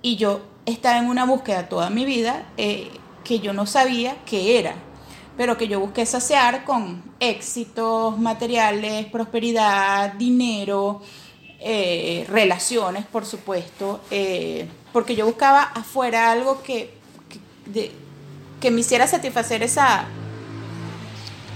y 0.00 0.16
yo 0.16 0.40
estaba 0.64 0.98
en 0.98 1.06
una 1.06 1.24
búsqueda 1.26 1.68
toda 1.68 1.90
mi 1.90 2.04
vida 2.04 2.44
eh, 2.56 2.90
que 3.24 3.40
yo 3.40 3.52
no 3.52 3.66
sabía 3.66 4.16
qué 4.24 4.58
era, 4.58 4.74
pero 5.36 5.58
que 5.58 5.68
yo 5.68 5.80
busqué 5.80 6.06
saciar 6.06 6.64
con 6.64 7.02
éxitos 7.20 8.18
materiales, 8.18 9.06
prosperidad, 9.06 10.14
dinero, 10.14 11.02
eh, 11.60 12.24
relaciones, 12.28 13.04
por 13.06 13.24
supuesto, 13.26 14.00
eh, 14.10 14.66
porque 14.92 15.16
yo 15.16 15.26
buscaba 15.26 15.62
afuera 15.62 16.30
algo 16.30 16.62
que, 16.62 16.90
que, 17.28 17.70
de- 17.70 17.90
que 18.60 18.70
me 18.70 18.80
hiciera 18.80 19.06
satisfacer 19.06 19.62
esa... 19.62 20.06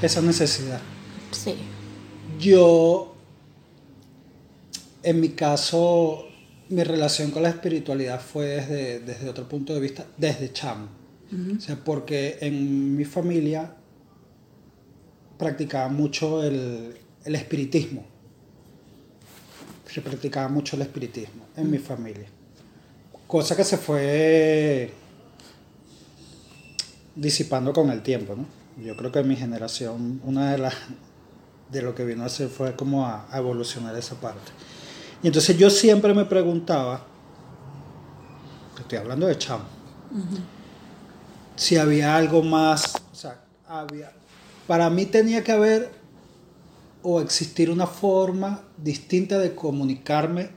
Esa 0.01 0.21
necesidad. 0.21 0.81
Sí, 1.31 1.55
Yo, 2.41 3.15
en 5.03 5.21
mi 5.21 5.31
caso, 5.31 6.27
mi 6.69 6.83
relación 6.85 7.31
con 7.31 7.43
la 7.45 7.49
espiritualidad 7.51 8.21
fue 8.21 8.47
desde, 8.47 9.01
desde 9.01 9.29
otro 9.29 9.49
punto 9.49 9.73
de 9.75 9.81
vista, 9.81 10.07
desde 10.17 10.53
chamo. 10.53 10.89
O 11.57 11.61
sea, 11.61 11.77
porque 11.83 12.37
en 12.43 12.95
mi 12.97 13.05
familia 13.07 13.75
practicaba 15.39 15.89
mucho 15.89 16.43
el, 16.45 16.95
el 17.25 17.35
espiritismo. 17.35 18.05
Se 19.93 20.01
practicaba 20.01 20.49
mucho 20.49 20.77
el 20.77 20.83
espiritismo 20.83 21.45
en 21.57 21.71
mi 21.71 21.79
familia. 21.79 22.27
Cosa 23.27 23.55
que 23.55 23.65
se 23.65 23.77
fue 23.77 24.93
disipando 27.15 27.73
con 27.73 27.91
el 27.91 28.03
tiempo, 28.03 28.35
¿no? 28.35 28.47
Yo 28.83 28.97
creo 28.97 29.13
que 29.13 29.19
en 29.19 29.29
mi 29.29 29.37
generación, 29.37 30.21
una 30.25 30.53
de 30.53 30.59
las 30.59 30.75
de 31.71 31.83
lo 31.83 31.95
que 31.95 32.05
vino 32.05 32.23
a 32.23 32.27
hacer 32.27 32.49
fue 32.49 32.75
como 32.75 33.07
a, 33.07 33.27
a 33.31 33.39
evolucionar 33.39 33.97
esa 33.97 34.15
parte. 34.15 34.53
Y 35.23 35.27
entonces 35.27 35.57
yo 35.59 35.69
siempre 35.69 36.15
me 36.15 36.25
preguntaba, 36.25 37.05
estoy 38.79 38.99
hablando 38.99 39.27
de 39.27 39.37
chamo, 39.37 39.65
si 41.57 41.77
había 41.77 42.17
algo 42.17 42.43
más, 42.43 42.95
o 43.13 43.15
sea, 43.15 43.43
había, 43.69 44.11
para 44.67 44.89
mí 44.91 45.07
tenía 45.07 45.45
que 45.45 45.53
haber 45.53 46.02
o 47.03 47.21
existir 47.21 47.71
una 47.71 47.87
forma 47.87 48.63
distinta 48.77 49.39
de 49.39 49.55
comunicarme 49.55 50.51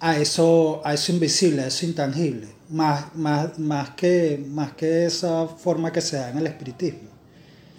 a 0.00 0.16
eso, 0.16 0.80
a 0.84 0.94
eso 0.94 1.12
invisible, 1.12 1.62
a 1.62 1.66
eso 1.66 1.86
intangible, 1.86 2.48
más, 2.68 3.14
más, 3.14 3.58
más, 3.58 3.90
que, 3.90 4.44
más 4.48 4.72
que 4.72 5.06
esa 5.06 5.46
forma 5.46 5.92
que 5.92 6.00
se 6.00 6.16
da 6.16 6.30
en 6.30 6.38
el 6.38 6.46
espiritismo. 6.46 7.08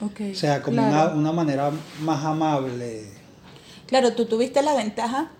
O 0.02 0.36
sea, 0.36 0.62
como 0.62 0.78
claro. 0.78 1.12
una, 1.12 1.20
una 1.20 1.32
manera 1.32 1.72
más 2.02 2.24
amable. 2.24 3.04
Claro, 3.86 4.14
tú 4.14 4.26
tuviste 4.26 4.62
la 4.62 4.74
ventaja, 4.74 5.32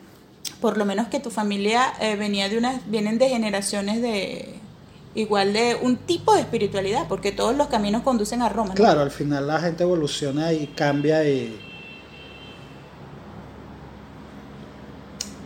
por 0.60 0.78
lo 0.78 0.86
menos 0.86 1.08
que 1.08 1.20
tu 1.20 1.30
familia 1.30 1.94
eh, 2.02 2.16
venía 2.16 2.50
de 2.50 2.58
unas, 2.58 2.90
vienen 2.90 3.18
de 3.20 3.30
generaciones 3.30 4.02
de 4.02 4.59
igual 5.20 5.54
de 5.54 5.78
un 5.82 5.98
tipo 5.98 6.34
de 6.34 6.42
espiritualidad, 6.42 7.08
porque 7.08 7.32
todos 7.32 7.56
los 7.56 7.68
caminos 7.68 8.04
conducen 8.04 8.42
a 8.42 8.50
Roma. 8.50 8.70
¿no? 8.70 8.76
Claro, 8.76 9.02
al 9.02 9.12
final 9.12 9.48
la 9.48 9.60
gente 9.60 9.84
evoluciona 9.84 10.52
y 10.54 10.68
cambia 10.68 11.24
y... 11.28 11.60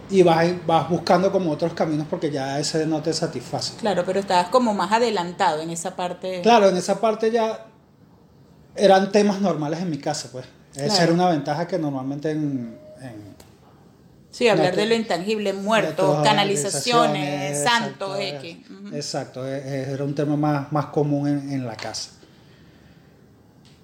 y 0.09 0.21
vas, 0.21 0.47
vas 0.67 0.89
buscando 0.89 1.31
como 1.31 1.51
otros 1.51 1.73
caminos 1.73 2.05
porque 2.09 2.29
ya 2.29 2.59
ese 2.59 2.85
no 2.85 3.01
te 3.01 3.13
satisface. 3.13 3.75
Claro, 3.77 4.03
pero 4.05 4.19
estabas 4.19 4.49
como 4.49 4.73
más 4.73 4.91
adelantado 4.91 5.61
en 5.61 5.71
esa 5.71 5.95
parte. 5.95 6.41
Claro, 6.41 6.69
en 6.69 6.77
esa 6.77 7.01
parte 7.01 7.31
ya 7.31 7.65
eran 8.75 9.11
temas 9.11 9.41
normales 9.41 9.79
en 9.81 9.89
mi 9.89 9.97
casa, 9.97 10.29
pues. 10.31 10.45
Esa 10.75 10.85
Claro. 10.87 11.03
era 11.03 11.13
una 11.13 11.29
ventaja 11.29 11.67
que 11.67 11.79
normalmente 11.79 12.31
en... 12.31 12.77
en 13.01 13.32
Sí, 14.33 14.47
hablar 14.47 14.75
de 14.75 14.87
lo 14.87 14.95
intangible, 14.95 15.53
muertos, 15.53 16.23
canalizaciones, 16.23 17.63
santos, 17.63 18.17
eh, 18.19 18.35
X. 18.37 18.57
Exacto, 18.91 19.47
eh, 19.47 19.61
eh, 19.63 19.87
era 19.91 20.03
un 20.03 20.15
tema 20.15 20.35
más, 20.35 20.71
más 20.71 20.87
común 20.87 21.27
en, 21.27 21.51
en 21.51 21.67
la 21.67 21.75
casa. 21.75 22.09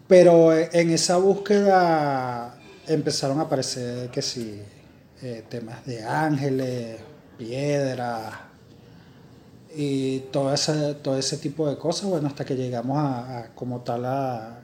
Pero 0.07 0.51
en 0.51 0.89
esa 0.89 1.17
búsqueda 1.17 2.57
empezaron 2.87 3.39
a 3.39 3.43
aparecer 3.43 4.09
que 4.09 4.23
sí, 4.23 4.59
eh, 5.21 5.43
temas 5.47 5.85
de 5.85 6.03
ángeles, 6.03 6.99
piedras 7.37 8.33
y 9.75 10.19
todo 10.31 10.51
ese, 10.51 10.95
todo 10.95 11.15
ese 11.15 11.37
tipo 11.37 11.69
de 11.69 11.77
cosas, 11.77 12.09
bueno, 12.09 12.27
hasta 12.27 12.43
que 12.43 12.55
llegamos 12.55 12.97
a, 12.97 13.37
a 13.37 13.47
como 13.53 13.81
tal 13.81 14.03
a, 14.05 14.61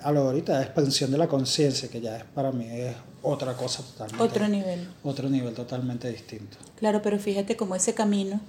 a 0.00 0.10
lo 0.10 0.22
de 0.22 0.26
ahorita, 0.28 0.56
de 0.56 0.64
expansión 0.64 1.10
de 1.10 1.18
la 1.18 1.28
conciencia, 1.28 1.90
que 1.90 2.00
ya 2.00 2.16
es 2.16 2.24
para 2.24 2.50
mí 2.50 2.66
es 2.70 2.96
otra 3.22 3.54
cosa 3.54 3.82
totalmente. 3.82 4.24
Otro 4.24 4.48
nivel. 4.48 4.88
Otro 5.02 5.28
nivel 5.28 5.54
totalmente 5.54 6.10
distinto. 6.10 6.56
Claro, 6.78 7.02
pero 7.02 7.18
fíjate 7.18 7.56
cómo 7.56 7.74
ese 7.74 7.94
camino 7.94 8.40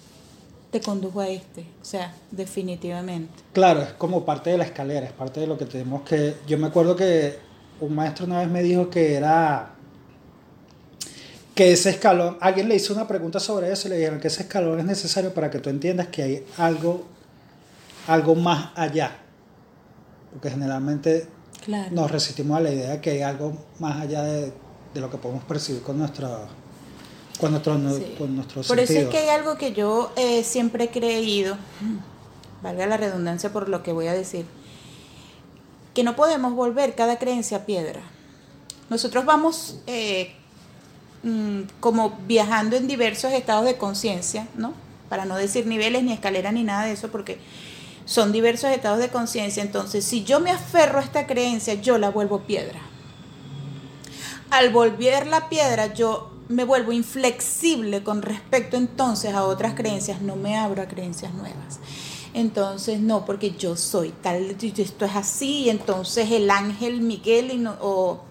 te 0.72 0.82
condujo 0.82 1.22
a 1.22 1.30
este. 1.30 1.62
O 1.82 1.86
sea, 1.86 2.14
definitivamente. 2.32 3.34
Claro, 3.54 3.82
es 3.82 3.94
como 3.94 4.26
parte 4.26 4.50
de 4.50 4.58
la 4.58 4.66
escalera, 4.66 5.06
es 5.06 5.14
parte 5.14 5.40
de 5.40 5.48
lo 5.48 5.58
que 5.58 5.66
tenemos 5.66 6.02
que... 6.04 6.36
Yo 6.48 6.58
me 6.58 6.68
acuerdo 6.68 6.96
que 6.96 7.40
un 7.80 7.96
maestro 7.96 8.26
una 8.26 8.40
vez 8.40 8.50
me 8.50 8.62
dijo 8.62 8.90
que 8.90 9.16
era... 9.16 9.74
Que 11.56 11.72
ese 11.72 11.90
escalón, 11.90 12.38
alguien 12.40 12.70
le 12.70 12.76
hizo 12.76 12.94
una 12.94 13.08
pregunta 13.08 13.40
sobre 13.40 13.72
eso 13.72 13.88
y 13.88 13.92
le 13.92 13.98
dijeron 13.98 14.20
que 14.20 14.28
ese 14.28 14.44
escalón 14.44 14.80
es 14.80 14.86
necesario 14.86 15.34
para 15.34 15.50
que 15.50 15.58
tú 15.58 15.72
entiendas 15.72 16.08
que 16.08 16.22
hay 16.22 16.46
algo, 16.58 17.08
algo 18.08 18.36
más 18.36 18.70
allá. 18.76 19.18
Porque 20.32 20.52
generalmente 20.52 21.28
Claro. 21.68 21.90
nos 21.92 22.10
resistimos 22.10 22.58
a 22.58 22.62
la 22.62 22.72
idea 22.72 22.92
de 22.92 23.02
que 23.02 23.12
hay 23.12 23.22
algo 23.22 23.54
más 23.80 24.02
allá 24.02 24.24
de, 24.24 24.52
de 24.94 25.02
lo 25.02 25.12
que 25.12 25.18
podemos 25.18 25.44
percibir 25.44 25.82
con, 25.84 26.00
nuestra, 26.00 26.40
con, 27.40 27.52
nuestro, 27.52 27.78
Sí. 27.78 28.16
con 28.18 28.36
nuestros 28.36 28.68
Por 28.68 28.80
eso 28.80 28.94
es 28.94 29.08
que 29.10 29.18
hay 29.18 29.30
algo 29.30 29.58
que 29.58 29.74
yo 29.74 30.12
eh, 30.16 30.44
siempre 30.44 30.86
he 30.86 30.90
creído, 30.90 31.58
valga 32.64 32.88
la 32.88 32.96
redundancia 32.98 33.52
por 33.52 33.68
lo 33.70 33.84
que 33.84 33.92
voy 33.92 34.08
a 34.08 34.14
decir, 34.14 34.46
que 35.94 36.04
no 36.04 36.16
podemos 36.16 36.54
volver 36.54 36.96
cada 36.96 37.20
creencia 37.20 37.58
a 37.58 37.66
piedra. 37.66 38.02
Nosotros 38.90 39.26
vamos 39.26 39.80
eh, 39.88 40.32
mm, 41.24 41.62
como 41.82 42.18
viajando 42.28 42.78
en 42.78 42.88
diversos 42.88 43.34
estados 43.34 43.66
de 43.66 43.76
conciencia, 43.78 44.48
¿no? 44.56 44.74
Para 45.10 45.26
no 45.26 45.36
decir 45.36 45.68
niveles 45.68 46.04
ni 46.04 46.14
escaleras 46.14 46.54
ni 46.54 46.64
nada 46.64 46.86
de 46.86 46.94
eso, 46.94 47.10
porque 47.10 47.38
son 48.08 48.32
diversos 48.32 48.72
estados 48.72 49.00
de 49.00 49.10
conciencia. 49.10 49.62
Entonces, 49.62 50.04
si 50.04 50.24
yo 50.24 50.40
me 50.40 50.50
aferro 50.50 50.98
a 50.98 51.04
esta 51.04 51.28
creencia, 51.28 51.76
yo 51.76 52.00
la 52.00 52.10
vuelvo 52.10 52.40
piedra. 52.40 52.80
Al 54.50 54.72
volver 54.72 55.28
la 55.28 55.50
piedra, 55.50 55.94
yo 55.94 56.32
me 56.48 56.64
vuelvo 56.64 56.94
inflexible 56.94 58.04
con 58.04 58.22
respecto 58.22 58.78
entonces 58.78 59.34
a 59.34 59.44
otras 59.44 59.74
creencias, 59.74 60.22
no 60.22 60.38
me 60.38 60.58
abro 60.58 60.82
a 60.82 60.88
creencias 60.88 61.34
nuevas. 61.34 61.80
Entonces, 62.34 63.02
no, 63.02 63.26
porque 63.26 63.52
yo 63.52 63.76
soy 63.76 64.14
tal, 64.22 64.56
esto 64.62 65.06
es 65.06 65.16
así, 65.16 65.70
entonces 65.70 66.32
el 66.32 66.50
ángel 66.50 67.02
Miguel 67.02 67.52
y 67.52 67.58
no- 67.58 67.76
o 67.82 68.22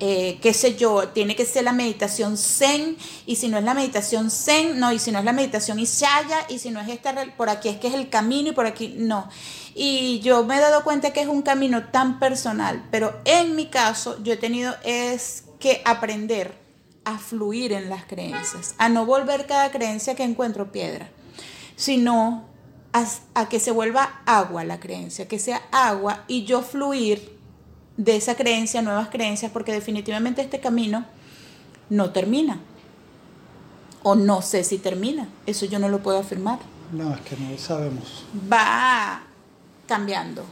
eh, 0.00 0.38
qué 0.42 0.52
sé 0.52 0.74
yo, 0.74 1.08
tiene 1.08 1.36
que 1.36 1.46
ser 1.46 1.64
la 1.64 1.72
meditación 1.72 2.36
zen, 2.36 2.96
y 3.26 3.36
si 3.36 3.48
no 3.48 3.58
es 3.58 3.64
la 3.64 3.74
meditación 3.74 4.30
zen, 4.30 4.80
no, 4.80 4.92
y 4.92 4.98
si 4.98 5.12
no 5.12 5.20
es 5.20 5.24
la 5.24 5.32
meditación 5.32 5.78
Ishaya, 5.78 6.46
y 6.48 6.58
si 6.58 6.70
no 6.70 6.80
es 6.80 6.88
esta, 6.88 7.14
por 7.36 7.48
aquí 7.48 7.68
es 7.68 7.76
que 7.76 7.86
es 7.86 7.94
el 7.94 8.08
camino 8.08 8.48
y 8.48 8.52
por 8.52 8.66
aquí 8.66 8.94
no. 8.98 9.28
Y 9.74 10.20
yo 10.20 10.44
me 10.44 10.56
he 10.56 10.60
dado 10.60 10.82
cuenta 10.82 11.12
que 11.12 11.20
es 11.20 11.28
un 11.28 11.42
camino 11.42 11.88
tan 11.90 12.18
personal, 12.18 12.84
pero 12.90 13.20
en 13.24 13.54
mi 13.54 13.66
caso 13.66 14.22
yo 14.22 14.32
he 14.32 14.36
tenido 14.36 14.74
es 14.84 15.44
que 15.60 15.80
aprender 15.84 16.58
a 17.04 17.18
fluir 17.18 17.72
en 17.72 17.88
las 17.88 18.04
creencias, 18.04 18.74
a 18.78 18.88
no 18.88 19.06
volver 19.06 19.46
cada 19.46 19.70
creencia 19.70 20.14
que 20.14 20.24
encuentro 20.24 20.72
piedra, 20.72 21.08
sino 21.76 22.44
a 23.34 23.48
que 23.48 23.58
se 23.58 23.72
vuelva 23.72 24.22
agua 24.24 24.64
la 24.64 24.78
creencia, 24.78 25.26
que 25.26 25.38
sea 25.38 25.62
agua 25.72 26.24
y 26.28 26.44
yo 26.44 26.62
fluir 26.62 27.33
de 27.96 28.16
esa 28.16 28.34
creencia, 28.34 28.82
nuevas 28.82 29.08
creencias, 29.08 29.52
porque 29.52 29.72
definitivamente 29.72 30.42
este 30.42 30.60
camino 30.60 31.04
no 31.90 32.10
termina. 32.10 32.60
O 34.02 34.14
no 34.14 34.42
sé 34.42 34.64
si 34.64 34.78
termina. 34.78 35.28
Eso 35.46 35.66
yo 35.66 35.78
no 35.78 35.88
lo 35.88 36.00
puedo 36.02 36.18
afirmar. 36.18 36.58
No, 36.92 37.14
es 37.14 37.20
que 37.22 37.36
no 37.36 37.56
sabemos. 37.58 38.24
Va 38.52 39.22
cambiando. 39.86 40.44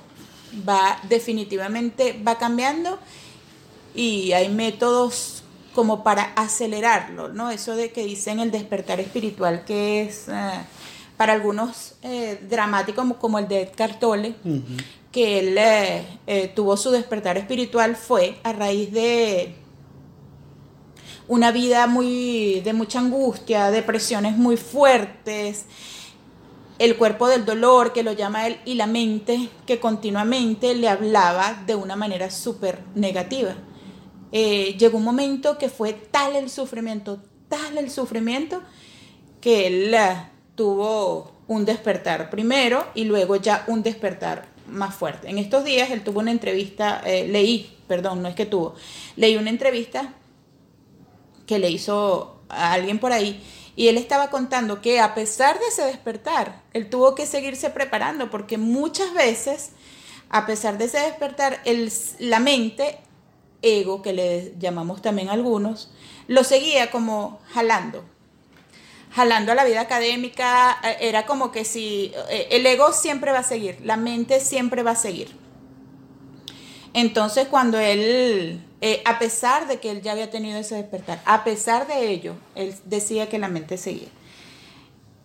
Va 0.68 0.98
definitivamente 1.08 2.20
va 2.26 2.38
cambiando 2.38 2.98
y 3.94 4.32
hay 4.32 4.48
métodos 4.48 5.42
como 5.74 6.04
para 6.04 6.24
acelerarlo, 6.36 7.28
¿no? 7.28 7.50
Eso 7.50 7.74
de 7.76 7.92
que 7.92 8.04
dicen 8.04 8.40
el 8.40 8.50
despertar 8.50 9.00
espiritual, 9.00 9.64
que 9.64 10.02
es 10.02 10.28
eh, 10.28 10.50
para 11.22 11.34
algunos 11.34 11.94
eh, 12.02 12.36
dramático 12.50 12.96
como, 12.96 13.16
como 13.16 13.38
el 13.38 13.46
de 13.46 13.62
Eckhart 13.62 14.00
Tolle, 14.00 14.34
que 15.12 15.38
él 15.38 15.56
eh, 15.56 16.04
eh, 16.26 16.52
tuvo 16.52 16.76
su 16.76 16.90
despertar 16.90 17.38
espiritual 17.38 17.94
fue 17.94 18.40
a 18.42 18.52
raíz 18.52 18.90
de 18.90 19.54
una 21.28 21.52
vida 21.52 21.86
muy 21.86 22.60
de 22.64 22.72
mucha 22.72 22.98
angustia, 22.98 23.70
depresiones 23.70 24.36
muy 24.36 24.56
fuertes, 24.56 25.66
el 26.80 26.96
cuerpo 26.96 27.28
del 27.28 27.44
dolor 27.44 27.92
que 27.92 28.02
lo 28.02 28.10
llama 28.10 28.48
él 28.48 28.58
y 28.64 28.74
la 28.74 28.88
mente 28.88 29.48
que 29.64 29.78
continuamente 29.78 30.74
le 30.74 30.88
hablaba 30.88 31.62
de 31.68 31.76
una 31.76 31.94
manera 31.94 32.32
súper 32.32 32.80
negativa. 32.96 33.54
Eh, 34.32 34.76
llegó 34.76 34.98
un 34.98 35.04
momento 35.04 35.56
que 35.56 35.68
fue 35.68 35.92
tal 35.92 36.34
el 36.34 36.50
sufrimiento, 36.50 37.22
tal 37.48 37.78
el 37.78 37.92
sufrimiento, 37.92 38.60
que 39.40 39.68
él 39.68 39.94
tuvo 40.54 41.32
un 41.48 41.64
despertar 41.64 42.30
primero 42.30 42.86
y 42.94 43.04
luego 43.04 43.36
ya 43.36 43.64
un 43.66 43.82
despertar 43.82 44.46
más 44.66 44.94
fuerte. 44.94 45.28
En 45.28 45.38
estos 45.38 45.64
días 45.64 45.90
él 45.90 46.02
tuvo 46.02 46.20
una 46.20 46.30
entrevista, 46.30 47.02
eh, 47.04 47.26
leí, 47.28 47.76
perdón, 47.86 48.22
no 48.22 48.28
es 48.28 48.34
que 48.34 48.46
tuvo, 48.46 48.74
leí 49.16 49.36
una 49.36 49.50
entrevista 49.50 50.14
que 51.46 51.58
le 51.58 51.70
hizo 51.70 52.42
a 52.48 52.72
alguien 52.72 52.98
por 52.98 53.12
ahí 53.12 53.42
y 53.74 53.88
él 53.88 53.96
estaba 53.96 54.30
contando 54.30 54.80
que 54.80 55.00
a 55.00 55.14
pesar 55.14 55.58
de 55.58 55.66
ese 55.66 55.84
despertar, 55.84 56.62
él 56.72 56.90
tuvo 56.90 57.14
que 57.14 57.26
seguirse 57.26 57.70
preparando 57.70 58.30
porque 58.30 58.58
muchas 58.58 59.14
veces, 59.14 59.70
a 60.28 60.46
pesar 60.46 60.78
de 60.78 60.84
ese 60.84 60.98
despertar, 60.98 61.60
el, 61.64 61.90
la 62.18 62.38
mente, 62.38 62.98
ego, 63.62 64.02
que 64.02 64.12
le 64.12 64.54
llamamos 64.58 65.00
también 65.00 65.30
algunos, 65.30 65.90
lo 66.28 66.44
seguía 66.44 66.90
como 66.90 67.40
jalando, 67.52 68.04
jalando 69.14 69.52
a 69.52 69.54
la 69.54 69.64
vida 69.64 69.80
académica, 69.80 70.78
eh, 70.82 70.96
era 71.08 71.26
como 71.26 71.52
que 71.52 71.64
si 71.64 72.12
eh, 72.30 72.48
el 72.50 72.66
ego 72.66 72.92
siempre 72.92 73.30
va 73.32 73.40
a 73.40 73.44
seguir, 73.44 73.78
la 73.84 73.96
mente 73.96 74.40
siempre 74.40 74.82
va 74.82 74.92
a 74.92 74.96
seguir. 74.96 75.28
Entonces 76.94 77.46
cuando 77.48 77.78
él, 77.78 78.62
eh, 78.80 79.02
a 79.04 79.18
pesar 79.18 79.66
de 79.66 79.80
que 79.80 79.90
él 79.90 80.02
ya 80.02 80.12
había 80.12 80.30
tenido 80.30 80.58
ese 80.58 80.76
despertar, 80.76 81.20
a 81.24 81.44
pesar 81.44 81.86
de 81.86 82.10
ello, 82.10 82.34
él 82.54 82.74
decía 82.84 83.28
que 83.28 83.38
la 83.38 83.48
mente 83.48 83.78
seguía. 83.78 84.08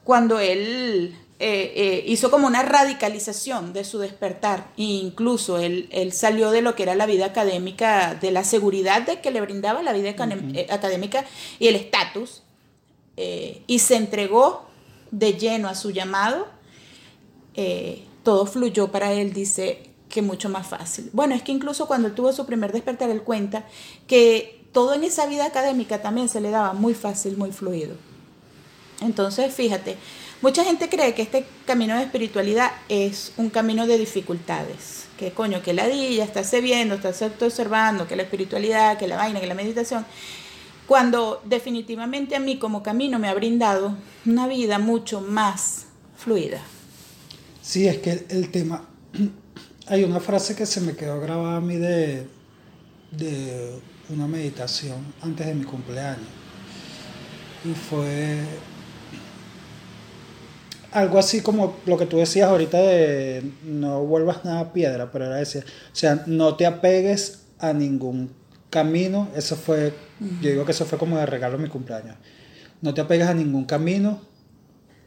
Cuando 0.04 0.39
él 0.39 1.13
eh, 1.39 1.73
eh, 1.76 2.04
hizo 2.08 2.32
como 2.32 2.47
una 2.47 2.63
radicalización 2.63 3.73
de 3.73 3.84
su 3.84 4.00
despertar, 4.00 4.67
e 4.78 4.84
incluso 4.84 5.60
él, 5.60 5.89
él 5.91 6.13
salió 6.13 6.52
de 6.52 6.62
lo 6.62 6.76
que 6.76 6.84
era 6.84 6.95
la 6.95 7.06
vida 7.06 7.26
académica, 7.26 8.15
de 8.15 8.32
la 8.32 8.43
seguridad 8.45 9.02
de 9.02 9.19
que 9.19 9.32
le 9.32 9.41
brindaba 9.41 9.84
la 9.84 9.91
vida 9.93 10.10
academ- 10.10 10.56
eh, 10.58 10.67
académica 10.69 11.26
y 11.60 11.67
el 11.67 11.76
estatus, 11.76 12.43
eh, 13.17 13.63
y 13.67 13.80
se 13.80 13.95
entregó 13.95 14.65
de 15.12 15.34
lleno 15.34 15.67
a 15.67 15.75
su 15.75 15.91
llamado, 15.91 16.47
eh, 17.56 18.06
todo 18.23 18.45
fluyó 18.45 18.91
para 18.91 19.12
él, 19.13 19.34
dice 19.34 19.89
que 20.10 20.21
mucho 20.21 20.49
más 20.49 20.67
fácil. 20.67 21.10
Bueno, 21.13 21.36
es 21.36 21.41
que 21.41 21.51
incluso 21.51 21.88
cuando 21.88 22.12
tuvo 22.12 22.32
su 22.32 22.45
primer 22.45 22.71
despertar, 22.71 23.10
él 23.10 23.23
cuenta 23.23 23.65
que 24.08 24.63
todo 24.71 24.93
en 24.93 25.03
esa 25.03 25.25
vida 25.25 25.45
académica 25.45 26.01
también 26.01 26.30
se 26.30 26.41
le 26.41 26.51
daba 26.51 26.73
muy 26.73 26.93
fácil, 26.93 27.38
muy 27.38 27.51
fluido. 27.51 27.95
Entonces, 29.01 29.53
fíjate, 29.53 29.97
mucha 30.41 30.63
gente 30.63 30.89
cree 30.89 31.13
que 31.13 31.21
este 31.21 31.45
camino 31.65 31.95
de 31.95 32.03
espiritualidad 32.03 32.71
es 32.89 33.34
un 33.38 33.49
camino 33.49 33.88
de 33.88 33.97
dificultades. 33.97 35.06
Que 35.17 35.32
coño, 35.32 35.63
que 35.63 35.73
la 35.73 35.88
dilla, 35.88 36.23
estarse 36.23 36.62
viendo, 36.62 36.95
estarse 36.95 37.32
observando, 37.41 38.08
que 38.08 38.15
la 38.15 38.23
espiritualidad, 38.23 38.97
que 38.99 39.08
la 39.08 39.17
vaina, 39.17 39.39
que 39.39 39.47
la 39.47 39.56
meditación. 39.56 40.06
Cuando 40.88 41.41
definitivamente 41.45 42.36
a 42.36 42.39
mí 42.39 42.58
como 42.58 42.82
camino 42.82 43.19
me 43.19 43.28
ha 43.28 43.34
brindado 43.34 43.97
una 44.26 44.47
vida 44.47 44.80
mucho 44.80 45.21
más 45.21 45.86
fluida. 46.15 46.62
Sí, 47.62 47.88
es 47.88 47.97
que 47.97 48.26
el 48.30 48.50
tema. 48.50 48.88
Hay 49.88 50.04
una 50.04 50.19
frase 50.19 50.56
que 50.56 50.65
se 50.65 50.82
me 50.82 50.95
quedó 50.95 51.21
grabada 51.21 51.58
a 51.58 51.62
mí 51.62 51.76
de, 51.76 52.28
de 53.12 53.80
una 54.10 54.28
meditación 54.28 55.13
antes 55.21 55.47
de 55.47 55.56
mi 55.56 55.63
cumpleaños. 55.63 56.28
Y 57.63 57.73
fue 57.73 58.39
algo 60.91 61.19
así 61.19 61.41
como 61.41 61.78
lo 61.86 61.97
que 61.97 62.06
tú 62.06 62.17
decías 62.17 62.50
ahorita 62.50 62.80
de 62.80 63.52
no 63.63 64.04
vuelvas 64.04 64.43
nada 64.45 64.73
piedra, 64.73 65.12
pero 65.12 65.26
era 65.26 65.36
decir, 65.36 65.63
o 65.65 65.95
sea, 65.95 66.23
no 66.26 66.56
te 66.56 66.65
apegues 66.65 67.43
a 67.60 67.73
ningún 67.73 68.32
camino, 68.69 69.30
eso 69.36 69.56
fue, 69.56 69.93
yo 70.41 70.49
digo 70.51 70.65
que 70.65 70.71
eso 70.71 70.86
fue 70.86 70.97
como 70.97 71.17
de 71.17 71.25
regalo 71.25 71.58
mi 71.58 71.67
cumpleaños. 71.69 72.15
No 72.82 72.93
te 72.93 73.01
apegues 73.01 73.27
a 73.27 73.34
ningún 73.34 73.65
camino, 73.65 74.19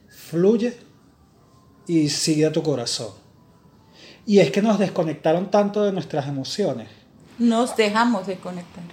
fluye 0.09 0.77
y 1.87 2.09
sigue 2.09 2.47
a 2.47 2.53
tu 2.53 2.63
corazón. 2.63 3.09
Y 4.27 4.39
es 4.39 4.51
que 4.51 4.63
nos 4.63 4.79
desconectaron 4.79 5.51
tanto 5.51 5.83
de 5.85 5.93
nuestras 5.93 6.27
emociones. 6.29 6.89
Nos 7.39 7.77
dejamos 7.77 8.27
desconectar. 8.27 8.85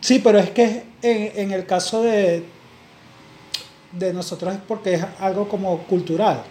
Sí, 0.00 0.18
pero 0.22 0.38
es 0.38 0.50
que 0.50 0.84
en, 1.02 1.32
en 1.40 1.50
el 1.52 1.66
caso 1.66 2.02
de, 2.02 2.44
de 3.92 4.12
nosotros 4.12 4.54
es 4.54 4.60
porque 4.66 4.94
es 4.94 5.04
algo 5.20 5.48
como 5.48 5.78
cultural. 5.84 6.42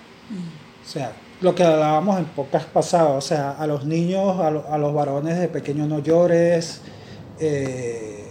O 0.86 0.89
sea, 0.89 1.12
lo 1.41 1.56
que 1.56 1.63
hablábamos 1.63 2.17
en 2.19 2.25
pocas 2.25 2.65
pasadas, 2.65 3.12
o 3.12 3.21
sea, 3.28 3.52
a 3.52 3.65
los 3.67 3.86
niños, 3.86 4.39
a, 4.39 4.52
lo- 4.52 4.71
a 4.71 4.78
los 4.78 4.93
varones 4.93 5.39
de 5.39 5.47
pequeños 5.47 5.88
no 5.88 5.99
llores, 5.99 6.82
eh, 7.39 8.25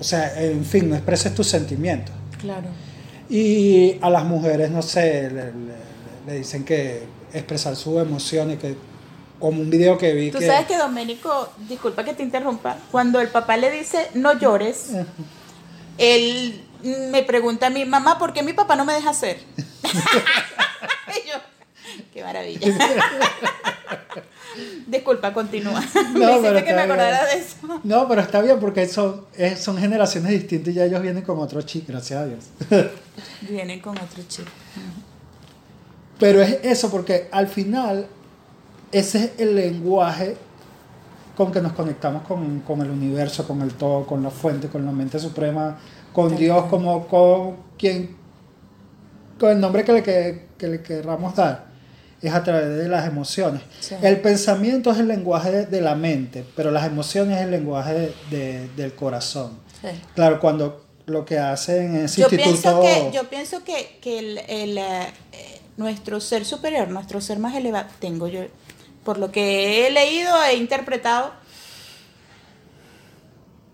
o 0.00 0.04
sea, 0.04 0.40
en 0.42 0.64
fin, 0.64 0.88
no 0.88 0.94
expreses 0.96 1.34
tus 1.34 1.46
sentimientos. 1.48 2.14
Claro. 2.40 2.68
Y 3.28 3.98
a 4.00 4.10
las 4.10 4.24
mujeres, 4.24 4.70
no 4.70 4.82
sé, 4.82 5.30
le, 5.30 5.44
le- 5.52 5.82
le 6.26 6.38
dicen 6.38 6.64
que 6.64 7.04
expresar 7.32 7.76
sus 7.76 8.00
emociones, 8.00 8.58
que 8.58 8.76
como 9.38 9.60
un 9.60 9.70
video 9.70 9.96
que 9.98 10.12
vi 10.12 10.30
Tú 10.30 10.38
que... 10.38 10.46
sabes 10.46 10.66
que 10.66 10.76
Doménico, 10.76 11.48
disculpa 11.68 12.04
que 12.04 12.14
te 12.14 12.22
interrumpa, 12.22 12.76
cuando 12.90 13.20
el 13.20 13.28
papá 13.28 13.56
le 13.56 13.70
dice 13.70 14.08
no 14.14 14.38
llores, 14.38 14.90
él 15.98 16.62
me 17.10 17.22
pregunta 17.22 17.66
a 17.66 17.70
mi 17.70 17.84
mamá, 17.84 18.18
¿por 18.18 18.32
qué 18.32 18.42
mi 18.42 18.52
papá 18.52 18.76
no 18.76 18.84
me 18.84 18.92
deja 18.92 19.10
hacer? 19.10 19.38
Y 19.84 21.28
yo, 21.28 21.34
qué 22.12 22.22
maravilla. 22.22 22.68
Disculpa, 24.86 25.32
continúa. 25.32 25.80
me 26.14 26.24
hiciste 26.32 26.40
pero 26.42 26.64
que 26.64 26.74
me 26.74 26.82
acordara 26.82 27.24
de 27.26 27.38
eso. 27.38 27.56
No, 27.84 28.06
pero 28.08 28.20
está 28.20 28.40
bien 28.42 28.58
porque 28.60 28.86
son, 28.86 29.24
es- 29.36 29.60
son 29.60 29.76
generaciones 29.78 30.30
distintas 30.32 30.72
y 30.72 30.76
ya 30.76 30.84
ellos 30.84 31.00
vienen 31.02 31.22
con 31.22 31.38
otro 31.38 31.62
chip, 31.62 31.88
gracias 31.88 32.20
a 32.20 32.26
Dios. 32.26 32.44
Vienen 33.48 33.80
con 33.80 33.96
otro 33.96 34.22
chip. 34.28 34.46
Pero 36.18 36.40
es 36.40 36.58
eso, 36.62 36.90
porque 36.90 37.28
al 37.32 37.48
final 37.48 38.06
ese 38.92 39.24
es 39.24 39.30
el 39.38 39.54
lenguaje 39.56 40.36
con 41.36 41.50
que 41.50 41.60
nos 41.60 41.72
conectamos 41.72 42.22
con, 42.22 42.60
con 42.60 42.80
el 42.82 42.90
universo, 42.90 43.46
con 43.46 43.62
el 43.62 43.72
todo, 43.74 44.06
con 44.06 44.22
la 44.22 44.30
fuente, 44.30 44.68
con 44.68 44.84
la 44.84 44.92
mente 44.92 45.18
suprema, 45.18 45.78
con 46.12 46.36
Dios, 46.36 46.66
como 46.66 47.06
con 47.08 47.56
quien, 47.78 48.14
con 49.40 49.50
el 49.50 49.58
nombre 49.60 49.82
que 49.82 49.92
le, 49.94 50.02
que, 50.02 50.46
que 50.58 50.68
le 50.68 50.82
querramos 50.82 51.34
dar, 51.34 51.71
es 52.22 52.32
a 52.34 52.42
través 52.44 52.68
de 52.78 52.88
las 52.88 53.06
emociones. 53.06 53.62
Sí. 53.80 53.94
El 54.02 54.20
pensamiento 54.20 54.90
es 54.92 54.98
el 54.98 55.08
lenguaje 55.08 55.50
de, 55.50 55.66
de 55.66 55.80
la 55.80 55.94
mente, 55.94 56.44
pero 56.56 56.70
las 56.70 56.86
emociones 56.86 57.38
es 57.38 57.44
el 57.44 57.50
lenguaje 57.50 57.92
de- 57.94 58.14
de- 58.30 58.68
del 58.76 58.94
corazón. 58.94 59.58
Sí. 59.80 59.88
Claro, 60.14 60.38
cuando 60.40 60.84
lo 61.06 61.24
que 61.24 61.38
hacen 61.38 61.96
en 61.96 62.04
ese 62.04 62.20
Yo 62.22 62.28
instituto... 62.30 62.80
pienso 62.80 62.80
que, 63.10 63.10
yo 63.16 63.28
pienso 63.28 63.64
que, 63.64 63.98
que 64.00 64.18
el, 64.20 64.38
el, 64.48 64.78
eh, 64.78 65.12
nuestro 65.76 66.20
ser 66.20 66.44
superior, 66.44 66.88
nuestro 66.88 67.20
ser 67.20 67.38
más 67.40 67.56
elevado, 67.56 67.88
tengo 67.98 68.28
yo, 68.28 68.42
por 69.04 69.18
lo 69.18 69.32
que 69.32 69.86
he 69.86 69.90
leído 69.90 70.30
e 70.44 70.54
interpretado, 70.54 71.32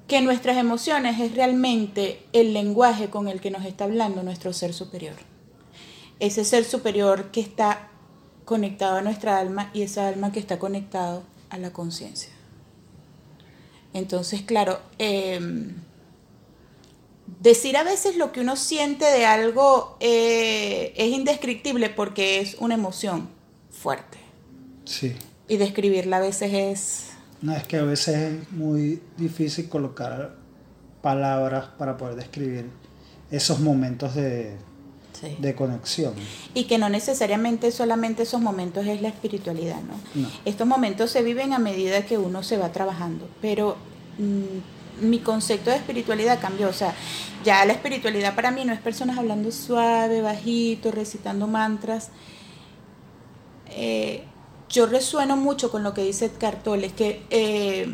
que 0.07 0.23
nuestras 0.23 0.57
emociones 0.57 1.21
es 1.21 1.35
realmente 1.35 2.23
el 2.33 2.55
lenguaje 2.55 3.11
con 3.11 3.29
el 3.29 3.41
que 3.43 3.51
nos 3.51 3.67
está 3.67 3.85
hablando 3.85 4.23
nuestro 4.23 4.55
ser 4.55 4.73
superior. 4.73 5.17
Ese 6.19 6.45
ser 6.47 6.65
superior 6.65 7.25
que 7.31 7.41
está 7.43 7.89
conectado 8.49 8.97
a 8.97 9.03
nuestra 9.03 9.39
alma 9.39 9.71
y 9.75 9.83
esa 9.83 10.09
alma 10.09 10.33
que 10.33 10.41
está 10.41 10.59
conectado 10.59 11.23
a 11.51 11.59
la 11.59 11.71
conciencia. 11.71 12.31
Entonces, 13.93 14.41
claro, 14.41 14.81
em, 14.99 15.75
decir 17.43 17.77
a 17.77 17.83
veces 17.83 18.17
lo 18.17 18.33
que 18.33 18.41
uno 18.41 18.57
siente 18.57 19.05
de 19.05 19.27
algo 19.27 19.99
eh, 20.01 20.95
es 20.97 21.13
indescriptible 21.13 21.91
porque 21.91 22.41
es 22.41 22.57
una 22.59 22.73
emoción 22.73 23.29
fuerte. 23.71 24.17
Sí. 24.87 25.15
Y 25.47 25.59
describirla 25.59 26.17
a 26.17 26.21
veces 26.21 26.55
es... 26.55 27.11
No, 27.43 27.55
es 27.55 27.67
que 27.67 27.77
a 27.77 27.83
veces 27.83 28.17
es 28.17 28.51
muy 28.51 29.03
difícil 29.19 29.69
colocar 29.69 30.37
palabras 31.03 31.67
para 31.77 31.99
poder 31.99 32.17
describir 32.17 32.71
esos 33.31 33.61
momentos 33.61 34.15
de, 34.15 34.57
sí. 35.21 35.37
de 35.39 35.55
conexión. 35.55 36.15
Y 36.55 36.65
que 36.65 36.79
no 36.79 36.89
necesariamente 36.89 37.71
solamente 37.73 38.23
esos 38.23 38.41
momentos 38.41 38.87
es 38.87 39.03
la 39.03 39.09
espiritualidad, 39.09 39.81
¿no? 39.83 40.23
No. 40.23 40.29
Estos 40.45 40.67
momentos 40.67 41.11
se 41.11 41.23
viven 41.23 41.53
a 41.53 41.59
medida 41.59 42.05
que 42.05 42.19
uno 42.19 42.43
se 42.43 42.57
va 42.57 42.73
trabajando, 42.73 43.29
pero 43.41 43.77
mm, 44.19 45.07
mi 45.09 45.21
concepto 45.21 45.71
de 45.71 45.77
espiritualidad 45.77 46.41
cambió, 46.41 46.69
o 46.69 46.73
sea, 46.73 46.95
ya 47.45 47.65
la 47.65 47.73
espiritualidad 47.73 48.35
para 48.35 48.51
mí 48.51 48.65
no 48.65 48.73
es 48.73 48.81
personas 48.81 49.19
hablando 49.19 49.51
suave, 49.53 50.23
bajito, 50.23 50.91
recitando 50.91 51.47
mantras. 51.47 52.11
Eh, 53.71 54.25
yo 54.69 54.87
resueno 54.87 55.37
mucho 55.37 55.71
con 55.71 55.83
lo 55.83 55.95
que 55.95 56.03
dice 56.03 56.27
Edgar 56.27 56.63
Tolle, 56.63 56.91
que 56.91 57.23
eh, 57.31 57.89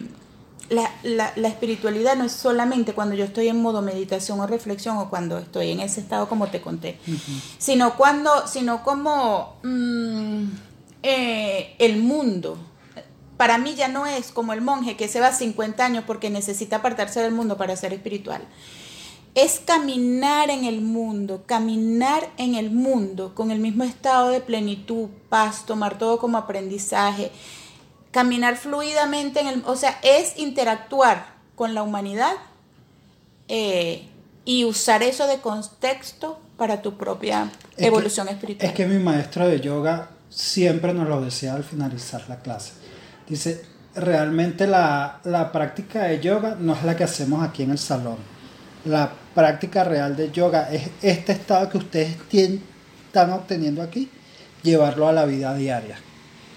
la, 0.70 0.90
la- 1.03 1.33
la 1.37 1.48
espiritualidad 1.48 2.16
no 2.16 2.24
es 2.24 2.33
solamente 2.33 2.92
cuando 2.94 3.14
yo 3.14 3.24
estoy 3.24 3.48
en 3.48 3.61
modo 3.61 3.83
meditación 3.83 4.40
o 4.40 4.46
reflexión 4.46 4.96
o 4.98 5.11
cuando 5.11 5.38
estoy 5.38 5.70
en 5.70 5.81
ese 5.81 6.00
estado 6.00 6.29
como 6.29 6.48
te 6.48 6.61
conté, 6.61 6.98
sino 7.59 7.96
cuando, 7.96 8.46
sino 8.46 8.83
como 8.83 9.57
mm, 9.62 10.44
eh, 11.03 11.74
el 11.79 11.98
mundo. 11.98 12.57
Para 13.37 13.59
mí 13.59 13.74
ya 13.74 13.88
no 13.88 14.07
es 14.07 14.31
como 14.31 14.53
el 14.53 14.61
monje 14.61 14.96
que 14.96 15.09
se 15.09 15.20
va 15.20 15.29
a 15.29 15.33
50 15.35 15.85
años 15.85 16.05
porque 16.07 16.31
necesita 16.31 16.77
apartarse 16.77 17.20
del 17.20 17.33
mundo 17.33 17.57
para 17.57 17.77
ser 17.77 17.92
espiritual. 17.92 18.42
Es 19.35 19.59
caminar 19.59 20.48
en 20.50 20.64
el 20.64 20.81
mundo, 20.81 21.42
caminar 21.44 22.31
en 22.38 22.55
el 22.55 22.70
mundo 22.70 23.35
con 23.35 23.50
el 23.50 23.59
mismo 23.59 23.83
estado 23.83 24.29
de 24.29 24.40
plenitud, 24.40 25.09
paz, 25.29 25.66
tomar 25.66 25.98
todo 25.98 26.18
como 26.20 26.38
aprendizaje, 26.38 27.33
caminar 28.14 28.57
fluidamente 28.57 29.40
en 29.40 29.48
el, 29.48 29.62
o 29.66 29.74
sea, 29.74 29.98
es 30.05 30.38
interactuar 30.38 31.27
con 31.57 31.74
la 31.74 31.83
humanidad 31.83 32.31
eh, 33.48 34.07
y 34.44 34.64
usar 34.64 35.03
eso 35.03 35.27
de 35.27 35.38
contexto 35.40 36.38
para 36.57 36.81
tu 36.81 36.96
propia 36.96 37.50
Es 37.72 37.77
que- 37.77 37.87
evolución 37.87 38.29
espiritual. 38.29 38.70
Es 38.70 38.77
que 38.77 38.87
mi 38.87 39.03
maestro 39.03 39.48
de 39.48 39.61
yoga 39.61 40.11
siempre 40.31 40.94
nos 40.94 41.09
lo 41.09 41.20
decía 41.22 41.55
al 41.55 41.64
finalizar 41.64 42.24
la 42.29 42.38
clase. 42.38 42.74
Dice, 43.29 43.64
realmente 43.96 44.68
la, 44.68 45.18
la 45.24 45.50
práctica 45.50 46.05
de 46.05 46.20
yoga 46.20 46.57
no 46.57 46.74
es 46.74 46.85
la 46.85 46.96
que 46.96 47.03
hacemos 47.03 47.42
aquí 47.42 47.64
en 47.64 47.72
el 47.72 47.79
salón. 47.79 48.18
La 48.85 49.11
práctica 49.35 49.83
real 49.83 50.14
de 50.14 50.31
yoga 50.31 50.70
es 50.70 50.88
este 51.03 51.33
estado 51.33 51.68
que 51.68 51.79
ustedes 51.79 52.16
están 52.33 53.33
obteniendo 53.33 53.83
aquí, 53.83 54.09
llevarlo 54.62 55.09
a 55.09 55.12
la 55.12 55.24
vida 55.24 55.53
diaria. 55.55 55.98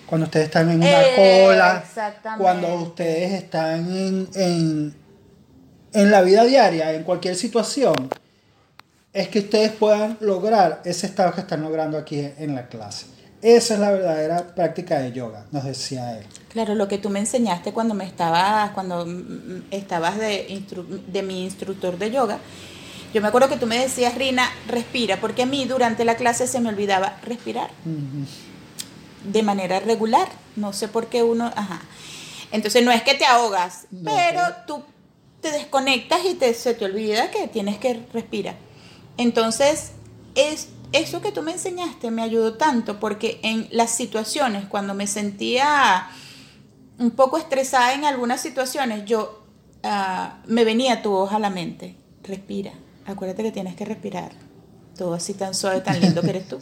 Cuando 0.07 0.25
ustedes 0.25 0.45
están 0.45 0.69
en 0.69 0.77
una 0.77 1.01
Eh, 1.01 1.45
cola, 1.45 1.83
cuando 2.37 2.75
ustedes 2.75 3.33
están 3.33 3.93
en, 3.95 4.29
en, 4.35 4.95
en 5.93 6.11
la 6.11 6.21
vida 6.21 6.45
diaria, 6.45 6.93
en 6.93 7.03
cualquier 7.03 7.35
situación, 7.35 7.93
es 9.11 9.27
que 9.27 9.39
ustedes 9.39 9.71
puedan 9.73 10.17
lograr 10.21 10.81
ese 10.85 11.07
estado 11.07 11.33
que 11.33 11.41
están 11.41 11.61
logrando 11.61 11.97
aquí 11.97 12.19
en 12.37 12.55
la 12.55 12.67
clase. 12.67 13.07
Esa 13.41 13.73
es 13.75 13.79
la 13.79 13.91
verdadera 13.91 14.47
práctica 14.55 14.99
de 14.99 15.11
yoga, 15.11 15.45
nos 15.51 15.63
decía 15.63 16.17
él. 16.17 16.25
Claro, 16.49 16.73
lo 16.73 16.87
que 16.87 16.97
tú 16.97 17.09
me 17.09 17.19
enseñaste 17.19 17.71
cuando 17.73 17.93
me 17.93 18.05
estabas, 18.05 18.71
cuando 18.71 19.05
estabas 19.71 20.17
de, 20.17 20.63
de 21.07 21.21
mi 21.21 21.43
instructor 21.43 21.97
de 21.97 22.11
yoga, 22.11 22.39
yo 23.13 23.21
me 23.21 23.27
acuerdo 23.27 23.49
que 23.49 23.57
tú 23.57 23.67
me 23.67 23.77
decías, 23.77 24.15
Rina, 24.15 24.49
respira, 24.67 25.17
porque 25.17 25.43
a 25.43 25.45
mí 25.45 25.65
durante 25.65 26.03
la 26.05 26.15
clase 26.15 26.47
se 26.47 26.59
me 26.59 26.69
olvidaba 26.69 27.17
respirar 27.23 27.69
de 29.27 29.43
manera 29.43 29.79
regular. 29.79 30.27
No 30.55 30.73
sé 30.73 30.87
por 30.87 31.07
qué 31.07 31.23
uno, 31.23 31.51
ajá. 31.55 31.81
Entonces 32.51 32.83
no 32.83 32.91
es 32.91 33.03
que 33.03 33.13
te 33.13 33.25
ahogas, 33.25 33.87
No, 33.91 34.11
pero 34.11 34.41
tú 34.65 34.83
te 35.41 35.51
desconectas 35.51 36.19
y 36.25 36.33
te, 36.35 36.53
se 36.53 36.73
te 36.73 36.85
olvida 36.85 37.29
que 37.29 37.47
tienes 37.47 37.77
que 37.77 38.05
respirar. 38.13 38.55
Entonces, 39.17 39.91
es, 40.35 40.69
eso 40.93 41.21
que 41.21 41.31
tú 41.31 41.41
me 41.41 41.51
enseñaste 41.51 42.11
me 42.11 42.21
ayudó 42.21 42.53
tanto 42.53 42.99
porque 42.99 43.39
en 43.43 43.67
las 43.71 43.91
situaciones, 43.91 44.65
cuando 44.65 44.93
me 44.93 45.07
sentía 45.07 46.07
un 46.97 47.11
poco 47.11 47.37
estresada 47.37 47.93
en 47.93 48.05
algunas 48.05 48.41
situaciones, 48.41 49.05
yo 49.05 49.43
ah, 49.83 50.37
me 50.45 50.63
venía 50.63 51.01
tu 51.01 51.11
voz 51.11 51.33
a 51.33 51.39
la 51.39 51.49
mente. 51.49 51.95
Respira. 52.23 52.71
Acuérdate 53.05 53.43
que 53.43 53.51
tienes 53.51 53.75
que 53.75 53.85
respirar. 53.85 54.46
Todo 54.97 55.13
así 55.13 55.33
tan 55.33 55.53
suave, 55.53 55.81
tan 55.81 55.99
lindo 55.99 56.21
que 56.21 56.29
eres 56.29 56.47
tú. 56.47 56.59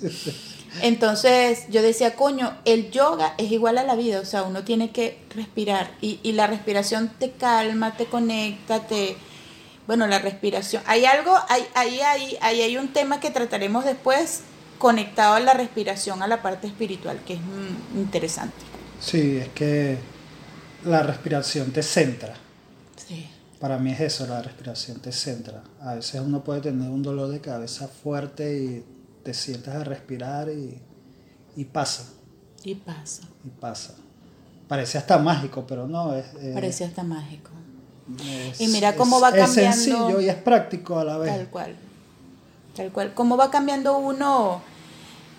Entonces 0.82 1.66
yo 1.70 1.82
decía, 1.82 2.16
coño, 2.16 2.58
el 2.66 2.92
yoga 2.92 3.34
es 3.38 3.52
igual 3.52 3.78
a 3.78 3.84
la 3.84 3.96
vida, 3.96 4.20
o 4.20 4.26
sea, 4.26 4.44
uno 4.44 4.64
tiene 4.64 4.92
que 4.92 5.20
respirar 5.34 5.92
y, 6.02 6.20
y 6.22 6.34
la 6.34 6.48
respiración 6.48 7.12
te 7.18 7.32
calma, 7.32 7.96
te 7.98 8.06
conecta, 8.06 8.86
te... 8.86 9.16
Bueno, 9.88 10.08
la 10.08 10.20
respiración. 10.20 10.82
Hay 10.88 11.06
algo, 11.06 11.34
hay, 11.48 11.64
ahí, 11.76 12.00
ahí, 12.02 12.38
ahí 12.42 12.62
hay 12.62 12.78
un 12.78 12.88
tema 12.90 13.20
que 13.20 13.30
trataremos 13.30 13.86
después 13.86 14.42
conectado 14.80 15.36
a 15.36 15.40
la 15.40 15.54
respiración, 15.54 16.24
a 16.24 16.28
la 16.28 16.42
parte 16.42 16.68
espiritual, 16.68 17.20
que 17.26 17.34
es 17.36 17.40
mm, 17.40 17.98
interesante. 18.00 18.56
Sí, 19.00 19.38
es 19.38 19.50
que 19.50 19.98
la 20.86 21.04
respiración 21.04 21.72
te 21.72 21.84
centra. 21.84 22.36
Para 23.60 23.78
mí 23.78 23.92
es 23.92 24.02
eso, 24.02 24.28
la 24.28 24.42
respiración 24.42 25.00
te 25.00 25.12
centra. 25.12 25.64
A 25.82 25.96
veces 25.96 26.22
uno 26.22 26.44
puede 26.44 26.62
tener 26.62 26.90
un 26.90 27.02
dolor 27.02 27.30
de 27.30 27.40
cabeza 27.42 27.88
fuerte 27.88 28.58
y 28.60 28.86
te 29.24 29.34
sientas 29.34 29.76
a 29.76 29.84
respirar 29.84 30.50
y, 30.50 30.80
y 31.56 31.66
pasa, 31.66 32.04
Y 32.64 32.76
pasa. 32.76 33.24
y 33.46 33.50
pasa. 33.50 33.96
Parece 34.68 34.98
hasta 34.98 35.18
mágico, 35.18 35.66
pero 35.68 35.88
no, 35.88 36.14
es... 36.16 36.26
es- 36.42 36.54
Parece 36.54 36.84
hasta 36.86 37.04
mágico. 37.04 37.52
es- 38.52 38.60
Y 38.60 38.68
mira 38.68 38.96
cómo 38.96 39.20
va 39.22 39.30
es 39.30 39.36
cambiando- 39.46 39.74
sencillo 39.82 40.20
y 40.22 40.30
es 40.30 40.36
práctico 40.36 41.00
a 41.00 41.04
la 41.06 41.18
vez. 41.18 41.32
Tal 41.36 41.48
cual. 41.48 41.76
Tal 42.76 42.92
cual. 42.92 43.14
¿Cómo 43.14 43.38
va 43.38 43.50
cambiando 43.50 43.98
uno? 43.98 44.62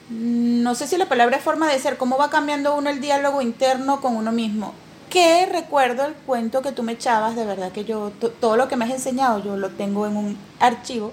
mm, 0.09 0.63
No 0.63 0.75
sé 0.75 0.87
si 0.87 0.97
la 0.97 1.07
palabra 1.09 1.37
es 1.37 1.43
forma 1.45 1.71
de 1.71 1.79
ser. 1.79 1.97
¿Cómo 1.99 2.17
va 2.17 2.31
cambiando 2.31 2.75
uno 2.77 2.89
el 2.89 3.01
diálogo 3.01 3.43
interno 3.43 4.01
con 4.01 4.17
uno 4.17 4.33
mismo? 4.33 4.73
Que 5.17 5.47
recuerdo 5.47 6.05
el 6.05 6.13
cuento 6.13 6.61
que 6.61 6.73
tú 6.73 6.83
me 6.83 6.93
echabas, 6.93 7.37
de 7.37 7.47
verdad 7.47 7.73
que 7.73 7.87
yo, 7.87 8.13
to- 8.21 8.29
todo 8.29 8.59
lo 8.59 8.69
que 8.69 8.77
me 8.77 8.85
has 8.85 8.91
enseñado, 8.91 9.43
yo 9.43 9.57
lo 9.57 9.71
tengo 9.71 10.07
en 10.07 10.15
un 10.15 10.37
archivo. 10.61 11.11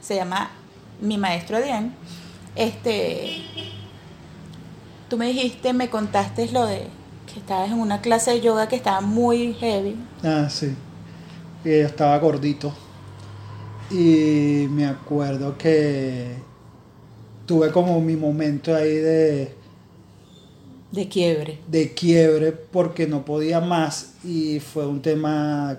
Se 0.00 0.16
llama 0.16 0.50
Mi 1.00 1.18
Maestro 1.18 1.58
Adrián. 1.58 1.94
Este. 2.56 3.44
Tú 5.08 5.16
me 5.16 5.28
dijiste, 5.28 5.72
me 5.72 5.88
contaste 5.88 6.48
lo 6.50 6.66
de 6.66 6.88
que 7.32 7.38
estabas 7.38 7.70
en 7.70 7.78
una 7.78 8.00
clase 8.00 8.32
de 8.32 8.40
yoga 8.40 8.66
que 8.66 8.74
estaba 8.74 9.00
muy 9.00 9.54
heavy. 9.54 9.94
Ah, 10.24 10.48
sí. 10.50 10.74
Y 11.64 11.68
yo 11.68 11.86
estaba 11.86 12.18
gordito. 12.18 12.74
Y 13.88 14.66
me 14.68 14.86
acuerdo 14.86 15.56
que 15.56 16.34
tuve 17.46 17.70
como 17.70 18.00
mi 18.00 18.16
momento 18.16 18.74
ahí 18.74 18.94
de, 18.96 19.54
De 20.94 21.08
quiebre. 21.08 21.58
de 21.66 21.92
quiebre 21.92 22.52
porque 22.52 23.08
no 23.08 23.24
podía 23.24 23.60
más 23.60 24.12
y 24.22 24.60
fue 24.60 24.86
un 24.86 25.02
tema 25.02 25.78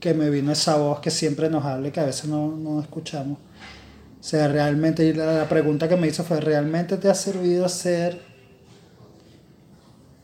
que 0.00 0.14
me 0.14 0.30
vino 0.30 0.50
esa 0.50 0.76
voz 0.76 1.00
que 1.00 1.10
siempre 1.10 1.50
nos 1.50 1.64
habla 1.64 1.88
y 1.88 1.90
que 1.90 2.00
a 2.00 2.06
veces 2.06 2.24
no, 2.24 2.56
no 2.56 2.80
escuchamos. 2.80 3.36
O 3.38 4.24
sea, 4.24 4.48
realmente, 4.48 5.12
la, 5.14 5.48
pregunta 5.48 5.88
que 5.88 5.96
me 5.96 6.06
hizo 6.06 6.24
fue, 6.24 6.40
¿realmente 6.40 6.96
te 6.96 7.10
ha 7.10 7.14
servido 7.14 7.68
ser 7.68 8.22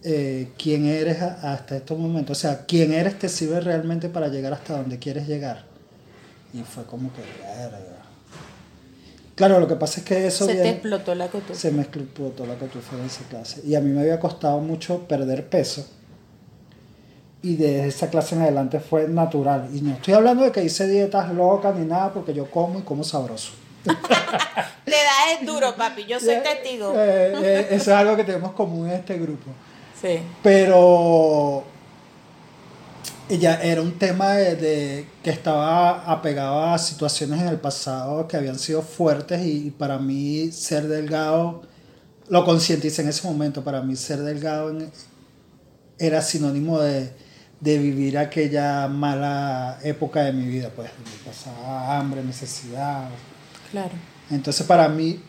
eh, 0.03 0.53
quién 0.57 0.87
eres 0.87 1.21
hasta 1.21 1.77
estos 1.77 1.99
momentos? 1.99 2.39
O 2.39 2.41
sea, 2.41 2.65
¿quién 2.65 2.93
eres 2.93 3.19
te 3.19 3.29
sirve 3.29 3.61
realmente 3.61 4.09
para 4.09 4.29
llegar 4.29 4.53
hasta 4.53 4.79
donde 4.79 4.99
quieres 4.99 5.29
llegar? 5.29 5.65
Y 6.55 6.63
fue 6.63 6.85
como 6.85 7.13
que, 7.13 7.21
verga. 7.45 7.98
Claro, 9.39 9.59
lo 9.61 9.67
que 9.69 9.77
pasa 9.77 10.01
es 10.01 10.07
que 10.07 10.27
eso 10.27 10.45
Se 10.45 10.51
te 10.51 10.55
viene- 10.63 10.71
explotó 10.73 11.15
la 11.15 11.29
cotufa. 11.29 11.55
se 11.55 11.71
me 11.71 11.83
explotó 11.83 12.45
la 12.45 12.57
cotufa 12.57 12.97
en 12.97 13.05
esa 13.07 13.23
clase. 13.31 13.63
Y 13.65 13.75
a 13.77 13.81
mí 13.81 13.91
me 13.91 14.01
había 14.03 14.21
costado 14.21 14.59
mucho 14.59 15.07
perder 15.09 15.49
peso. 15.49 15.87
Y 17.41 17.55
de 17.57 17.87
esa 17.87 18.11
clase 18.11 18.35
en 18.35 18.43
adelante 18.43 18.81
fue 18.81 19.07
natural. 19.09 19.69
Y 19.73 19.81
no 19.81 19.93
estoy 19.95 20.13
hablando 20.15 20.43
de 20.45 20.51
que 20.53 20.63
hice 20.65 20.87
dietas 20.89 21.33
locas 21.33 21.75
ni 21.77 21.87
nada, 21.87 22.13
porque 22.13 22.35
yo 22.35 22.51
como 22.51 22.81
y 22.81 22.83
como 22.83 23.05
sabroso. 23.05 23.53
Le 23.87 24.93
da 24.97 25.33
es 25.41 25.47
duro, 25.47 25.75
papi. 25.77 26.05
Yo 26.05 26.19
soy 26.19 26.37
testigo. 26.43 26.93
Eh, 26.97 27.33
eh, 27.41 27.67
eso 27.71 27.91
es 27.93 27.97
algo 27.97 28.17
que 28.17 28.25
tenemos 28.25 28.53
común 28.53 28.89
en 28.89 28.95
este 28.97 29.17
grupo. 29.19 29.51
Sí. 30.03 30.19
Pero 30.43 31.63
ella 33.29 33.61
era 33.63 33.83
un 33.83 33.99
tema 33.99 34.33
de, 34.33 34.57
de 34.57 35.07
que 35.23 35.31
estaba 35.31 36.11
apegado 36.11 36.65
a 36.65 36.79
situaciones 36.79 37.41
en 37.41 37.49
el 37.49 37.59
pasado 37.59 38.27
que 38.27 38.37
habían 38.37 38.59
sido 38.59 38.83
fuertes 38.83 39.45
y, 39.45 39.71
para 39.71 39.99
mí 39.99 40.51
ser 40.53 40.89
delgado, 40.89 41.63
lo 42.29 42.45
concienticé 42.45 43.03
en 43.03 43.09
ese 43.09 43.27
momento, 43.27 43.63
para 43.65 43.83
mí 43.83 43.97
ser 43.97 44.21
delgado 44.21 44.71
en- 44.71 44.91
era 45.99 46.23
sinónimo 46.23 46.79
de, 46.81 47.13
de 47.61 47.79
vivir 47.79 48.17
aquella 48.19 48.87
mala 48.89 49.79
época 49.83 50.23
de 50.23 50.33
mi 50.33 50.47
vida, 50.47 50.71
pues 50.75 50.91
pasaba 51.27 51.99
hambre, 51.99 52.23
necesidad, 52.23 53.09
Claro. 53.73 53.91
entonces 54.31 54.67
para 54.67 54.89
mí 54.89 55.21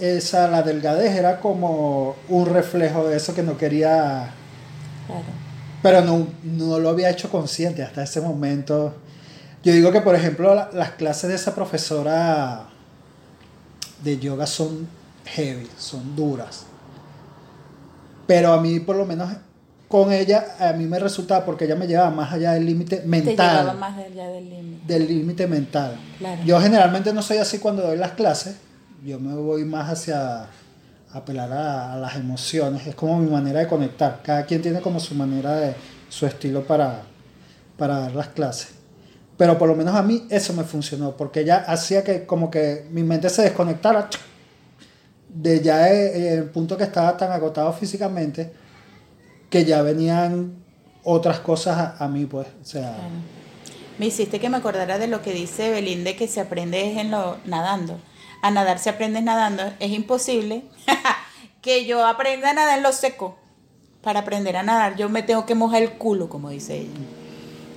esa 0.00 0.48
la 0.48 0.62
delgadez 0.62 1.14
era 1.14 1.40
como 1.40 2.16
un 2.28 2.46
reflejo 2.46 3.06
de 3.08 3.16
eso 3.16 3.34
que 3.34 3.42
no 3.42 3.56
quería, 3.56 4.30
Claro. 5.06 5.45
Pero 5.86 6.00
no, 6.02 6.26
no 6.42 6.80
lo 6.80 6.88
había 6.88 7.10
hecho 7.10 7.30
consciente 7.30 7.80
hasta 7.82 8.02
ese 8.02 8.20
momento. 8.20 8.92
Yo 9.62 9.72
digo 9.72 9.92
que 9.92 10.00
por 10.00 10.16
ejemplo 10.16 10.52
la- 10.54 10.68
las 10.72 10.90
clases 10.92 11.28
de 11.30 11.36
esa 11.36 11.54
profesora 11.54 12.66
de 14.02 14.18
yoga 14.18 14.46
son 14.48 14.88
heavy, 15.26 15.68
son 15.78 16.16
duras. 16.16 16.64
Pero 18.26 18.52
a 18.52 18.60
mí 18.60 18.80
por 18.80 18.96
lo 18.96 19.06
menos 19.06 19.30
con 19.88 20.12
ella 20.12 20.56
a 20.58 20.72
mí 20.72 20.84
me 20.86 20.98
resultaba 20.98 21.44
porque 21.44 21.64
ella 21.66 21.76
me 21.76 21.86
llevaba 21.86 22.10
más 22.10 22.32
allá 22.32 22.52
del 22.54 22.66
límite 22.66 22.96
Te 22.96 23.06
mental 23.06 23.60
llevaba 23.60 23.74
más 23.78 23.96
allá 23.98 24.26
del 24.28 24.50
límite. 24.50 24.92
del 24.92 25.06
límite 25.06 25.46
mental. 25.46 25.96
Claro. 26.18 26.42
Yo 26.44 26.60
generalmente 26.60 27.12
no 27.12 27.22
soy 27.22 27.36
así 27.38 27.58
cuando 27.60 27.82
doy 27.82 27.96
las 27.96 28.10
clases, 28.12 28.56
yo 29.04 29.20
me 29.20 29.34
voy 29.36 29.64
más 29.64 29.88
hacia 29.88 30.46
apelar 31.16 31.52
a, 31.52 31.96
las 31.96 32.16
emociones, 32.16 32.86
es 32.86 32.94
como 32.94 33.18
mi 33.18 33.30
manera 33.30 33.60
de 33.60 33.66
conectar, 33.66 34.20
cada 34.22 34.44
quien 34.44 34.62
tiene 34.62 34.80
como 34.80 35.00
su 35.00 35.14
manera 35.14 35.54
de, 35.56 35.74
su 36.08 36.26
estilo 36.26 36.64
para, 36.66 37.02
para 37.76 38.00
dar 38.00 38.14
las 38.14 38.28
clases. 38.28 38.70
Pero 39.36 39.58
por 39.58 39.68
lo 39.68 39.74
menos 39.74 39.94
a 39.94 40.02
mí 40.02 40.26
eso 40.30 40.52
me 40.54 40.64
funcionó, 40.64 41.16
porque 41.16 41.40
ella 41.40 41.64
hacía 41.66 42.02
que 42.02 42.24
como 42.24 42.50
que 42.50 42.86
mi 42.90 43.02
mente 43.02 43.28
se 43.28 43.42
desconectara 43.42 44.08
de 45.28 45.60
ya 45.60 45.92
eh, 45.92 46.34
el 46.34 46.44
punto 46.44 46.76
que 46.76 46.84
estaba 46.84 47.16
tan 47.16 47.30
agotado 47.32 47.72
físicamente, 47.72 48.52
que 49.50 49.64
ya 49.64 49.82
venían 49.82 50.54
otras 51.04 51.40
cosas 51.40 52.00
a, 52.00 52.08
mí, 52.08 52.24
pues. 52.24 52.46
Me 53.98 54.06
hiciste 54.06 54.40
que 54.40 54.48
me 54.48 54.56
acordara 54.56 54.98
de 54.98 55.06
lo 55.06 55.22
que 55.22 55.32
dice 55.32 55.70
Belín 55.70 56.04
de 56.04 56.16
que 56.16 56.26
se 56.28 56.40
aprende 56.40 56.98
en 57.00 57.10
lo 57.10 57.36
nadando. 57.44 57.98
A 58.46 58.50
nadar 58.52 58.78
se 58.78 58.90
aprende 58.90 59.20
nadando. 59.22 59.72
Es 59.80 59.90
imposible 59.90 60.62
que 61.62 61.84
yo 61.84 62.06
aprenda 62.06 62.50
a 62.50 62.52
nadar 62.52 62.76
en 62.76 62.84
lo 62.84 62.92
seco. 62.92 63.34
Para 64.02 64.20
aprender 64.20 64.56
a 64.56 64.62
nadar 64.62 64.94
yo 64.94 65.08
me 65.08 65.24
tengo 65.24 65.46
que 65.46 65.56
mojar 65.56 65.82
el 65.82 65.94
culo, 65.94 66.28
como 66.28 66.50
dice 66.50 66.78
ella. 66.82 66.92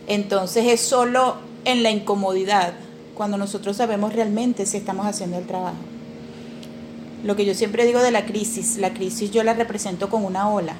Entonces 0.05 0.67
es 0.67 0.79
solo 0.79 1.37
en 1.65 1.81
la 1.81 1.89
incomodidad 1.89 2.73
cuando 3.15 3.35
nosotros 3.35 3.77
sabemos 3.77 4.13
realmente 4.13 4.67
si 4.67 4.77
estamos 4.77 5.07
haciendo 5.07 5.39
el 5.39 5.47
trabajo. 5.47 5.79
Lo 7.23 7.35
que 7.35 7.45
yo 7.45 7.55
siempre 7.55 7.87
digo 7.87 8.03
de 8.03 8.11
la 8.11 8.27
crisis, 8.27 8.77
la 8.77 8.93
crisis 8.93 9.31
yo 9.31 9.41
la 9.43 9.55
represento 9.55 10.11
con 10.11 10.23
una 10.23 10.51
ola. 10.51 10.75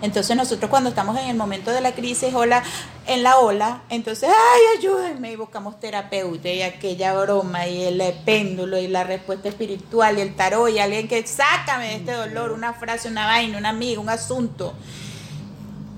Entonces 0.00 0.36
nosotros 0.36 0.70
cuando 0.70 0.90
estamos 0.90 1.18
en 1.18 1.28
el 1.28 1.36
momento 1.36 1.72
de 1.72 1.80
la 1.80 1.92
crisis, 1.92 2.32
ola, 2.32 2.62
en 3.06 3.24
la 3.24 3.38
ola, 3.38 3.82
entonces, 3.88 4.28
ay, 4.28 4.78
ayúdenme, 4.78 5.32
y 5.32 5.36
buscamos 5.36 5.80
terapeuta 5.80 6.48
y 6.48 6.62
aquella 6.62 7.14
broma 7.14 7.66
y 7.66 7.82
el 7.82 8.00
péndulo 8.24 8.78
y 8.78 8.86
la 8.86 9.02
respuesta 9.02 9.48
espiritual 9.48 10.18
y 10.18 10.20
el 10.20 10.36
tarot 10.36 10.70
y 10.70 10.78
alguien 10.78 11.08
que 11.08 11.26
sácame 11.26 11.88
de 11.88 11.94
este 11.96 12.12
dolor, 12.12 12.52
una 12.52 12.74
frase, 12.74 13.08
una 13.08 13.26
vaina, 13.26 13.58
un 13.58 13.66
amigo, 13.66 14.00
un 14.00 14.08
asunto. 14.08 14.72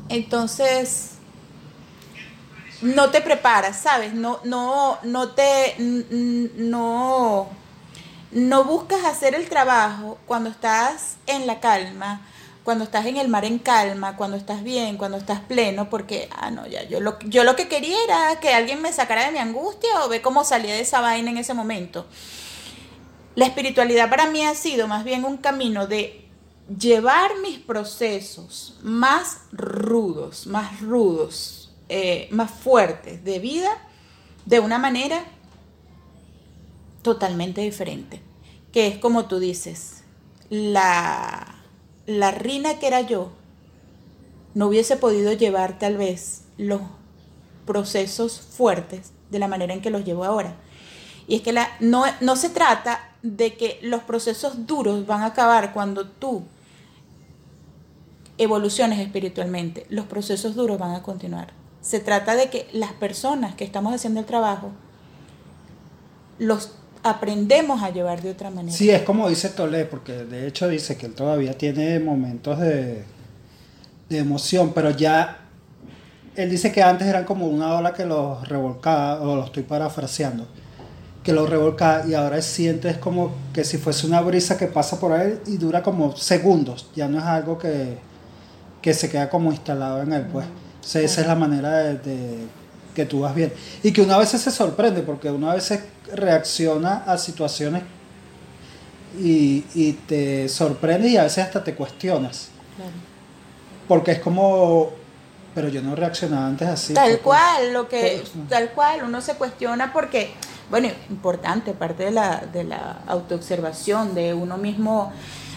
Entonces, 0.08 1.10
no 2.80 3.10
te 3.10 3.20
preparas, 3.20 3.80
¿sabes? 3.80 4.14
No, 4.14 4.40
no, 4.44 4.98
no 5.02 5.28
te, 5.30 5.76
no, 5.78 7.48
no 8.32 8.64
buscas 8.64 9.04
hacer 9.04 9.34
el 9.34 9.48
trabajo 9.48 10.18
cuando 10.26 10.48
estás 10.48 11.16
en 11.26 11.46
la 11.46 11.60
calma, 11.60 12.22
cuando 12.64 12.84
estás 12.84 13.06
en 13.06 13.16
el 13.16 13.28
mar 13.28 13.44
en 13.44 13.58
calma, 13.58 14.16
cuando 14.16 14.36
estás 14.36 14.62
bien, 14.62 14.96
cuando 14.96 15.16
estás 15.16 15.40
pleno, 15.40 15.88
porque, 15.88 16.28
ah, 16.32 16.50
no, 16.50 16.66
ya, 16.66 16.84
yo 16.84 17.00
lo, 17.00 17.18
yo 17.20 17.44
lo 17.44 17.56
que 17.56 17.68
quería 17.68 17.96
era 18.04 18.40
que 18.40 18.52
alguien 18.52 18.82
me 18.82 18.92
sacara 18.92 19.26
de 19.26 19.32
mi 19.32 19.38
angustia 19.38 20.04
o 20.04 20.08
ver 20.08 20.22
cómo 20.22 20.44
salía 20.44 20.74
de 20.74 20.80
esa 20.80 21.00
vaina 21.00 21.30
en 21.30 21.38
ese 21.38 21.54
momento. 21.54 22.06
La 23.34 23.46
espiritualidad 23.46 24.10
para 24.10 24.26
mí 24.26 24.44
ha 24.44 24.54
sido 24.54 24.88
más 24.88 25.04
bien 25.04 25.24
un 25.24 25.38
camino 25.38 25.86
de 25.86 26.28
llevar 26.78 27.38
mis 27.42 27.58
procesos 27.58 28.78
más 28.82 29.38
rudos, 29.52 30.46
más 30.46 30.80
rudos, 30.80 31.72
eh, 31.88 32.28
más 32.30 32.50
fuertes 32.50 33.24
de 33.24 33.38
vida 33.38 33.70
de 34.46 34.60
una 34.60 34.78
manera 34.78 35.24
totalmente 37.02 37.60
diferente. 37.62 38.20
Que 38.72 38.86
es 38.86 38.98
como 38.98 39.26
tú 39.26 39.38
dices, 39.40 40.04
la, 40.50 41.49
la 42.06 42.30
rina 42.30 42.78
que 42.78 42.86
era 42.86 43.02
yo 43.02 43.30
no 44.54 44.68
hubiese 44.68 44.96
podido 44.96 45.32
llevar 45.32 45.78
tal 45.78 45.96
vez 45.96 46.42
los 46.56 46.80
procesos 47.66 48.40
fuertes 48.40 49.12
de 49.30 49.38
la 49.38 49.48
manera 49.48 49.74
en 49.74 49.80
que 49.80 49.90
los 49.90 50.04
llevo 50.04 50.24
ahora. 50.24 50.56
Y 51.28 51.36
es 51.36 51.42
que 51.42 51.52
la, 51.52 51.68
no, 51.78 52.04
no 52.20 52.34
se 52.34 52.50
trata 52.50 53.12
de 53.22 53.54
que 53.54 53.78
los 53.82 54.02
procesos 54.02 54.66
duros 54.66 55.06
van 55.06 55.22
a 55.22 55.26
acabar 55.26 55.72
cuando 55.72 56.08
tú 56.08 56.42
evoluciones 58.38 58.98
espiritualmente. 58.98 59.86
Los 59.90 60.06
procesos 60.06 60.54
duros 60.54 60.78
van 60.78 60.94
a 60.94 61.02
continuar. 61.02 61.52
Se 61.80 62.00
trata 62.00 62.34
de 62.34 62.50
que 62.50 62.68
las 62.72 62.92
personas 62.92 63.54
que 63.54 63.64
estamos 63.64 63.94
haciendo 63.94 64.20
el 64.20 64.26
trabajo 64.26 64.72
los 66.38 66.72
aprendemos 67.02 67.82
a 67.82 67.90
llevar 67.90 68.20
de 68.22 68.30
otra 68.30 68.50
manera. 68.50 68.76
Sí, 68.76 68.90
es 68.90 69.02
como 69.02 69.28
dice 69.28 69.48
Tolé, 69.50 69.84
porque 69.84 70.12
de 70.24 70.46
hecho 70.46 70.68
dice 70.68 70.96
que 70.96 71.06
él 71.06 71.14
todavía 71.14 71.56
tiene 71.56 71.98
momentos 72.00 72.58
de, 72.58 73.04
de 74.08 74.18
emoción, 74.18 74.72
pero 74.74 74.90
ya 74.90 75.38
él 76.36 76.50
dice 76.50 76.72
que 76.72 76.82
antes 76.82 77.06
eran 77.06 77.24
como 77.24 77.46
una 77.46 77.74
ola 77.74 77.92
que 77.92 78.04
los 78.04 78.46
revolcaba, 78.48 79.20
o 79.22 79.36
lo 79.36 79.44
estoy 79.44 79.62
parafraseando, 79.62 80.46
que 81.22 81.32
los 81.32 81.48
revolcaba 81.48 82.06
y 82.06 82.14
ahora 82.14 82.40
sientes 82.42 82.98
como 82.98 83.32
que 83.52 83.64
si 83.64 83.78
fuese 83.78 84.06
una 84.06 84.20
brisa 84.20 84.56
que 84.56 84.66
pasa 84.66 84.98
por 84.98 85.18
él 85.18 85.40
y 85.46 85.56
dura 85.56 85.82
como 85.82 86.16
segundos, 86.16 86.90
ya 86.94 87.08
no 87.08 87.18
es 87.18 87.24
algo 87.24 87.58
que, 87.58 87.98
que 88.80 88.94
se 88.94 89.08
queda 89.08 89.28
como 89.28 89.50
instalado 89.50 90.02
en 90.02 90.12
él, 90.12 90.26
pues. 90.32 90.46
O 90.46 90.82
sea, 90.82 91.02
esa 91.02 91.20
es 91.20 91.26
la 91.26 91.34
manera 91.34 91.78
de, 91.78 91.98
de 91.98 92.38
que 92.94 93.04
tú 93.04 93.20
vas 93.20 93.34
bien. 93.34 93.52
Y 93.82 93.92
que 93.92 94.00
una 94.00 94.16
vez 94.16 94.30
se 94.30 94.50
sorprende, 94.50 95.02
porque 95.02 95.30
una 95.30 95.54
vez 95.54 95.70
reacciona 96.14 97.04
a 97.06 97.16
situaciones 97.18 97.82
y, 99.18 99.64
y 99.74 99.92
te 100.06 100.48
sorprende 100.48 101.08
y 101.08 101.16
a 101.16 101.24
veces 101.24 101.44
hasta 101.44 101.62
te 101.64 101.74
cuestionas. 101.74 102.48
Claro. 102.76 102.92
Porque 103.88 104.12
es 104.12 104.20
como, 104.20 104.90
pero 105.54 105.68
yo 105.68 105.82
no 105.82 105.96
reaccionaba 105.96 106.46
antes 106.46 106.68
así. 106.68 106.94
Tal 106.94 107.10
porque- 107.12 107.22
cual, 107.24 107.72
lo 107.72 107.88
que, 107.88 108.22
Pues, 108.22 108.48
tal 108.48 108.70
cual, 108.70 109.02
uno 109.04 109.20
se 109.20 109.34
cuestiona 109.34 109.92
porque, 109.92 110.30
bueno, 110.70 110.88
importante, 111.10 111.72
parte 111.72 112.04
de 112.04 112.10
la, 112.12 112.44
de 112.52 112.64
la 112.64 113.00
autoobservación, 113.06 114.14
de 114.14 114.32
uno 114.34 114.56
mismo 114.58 115.12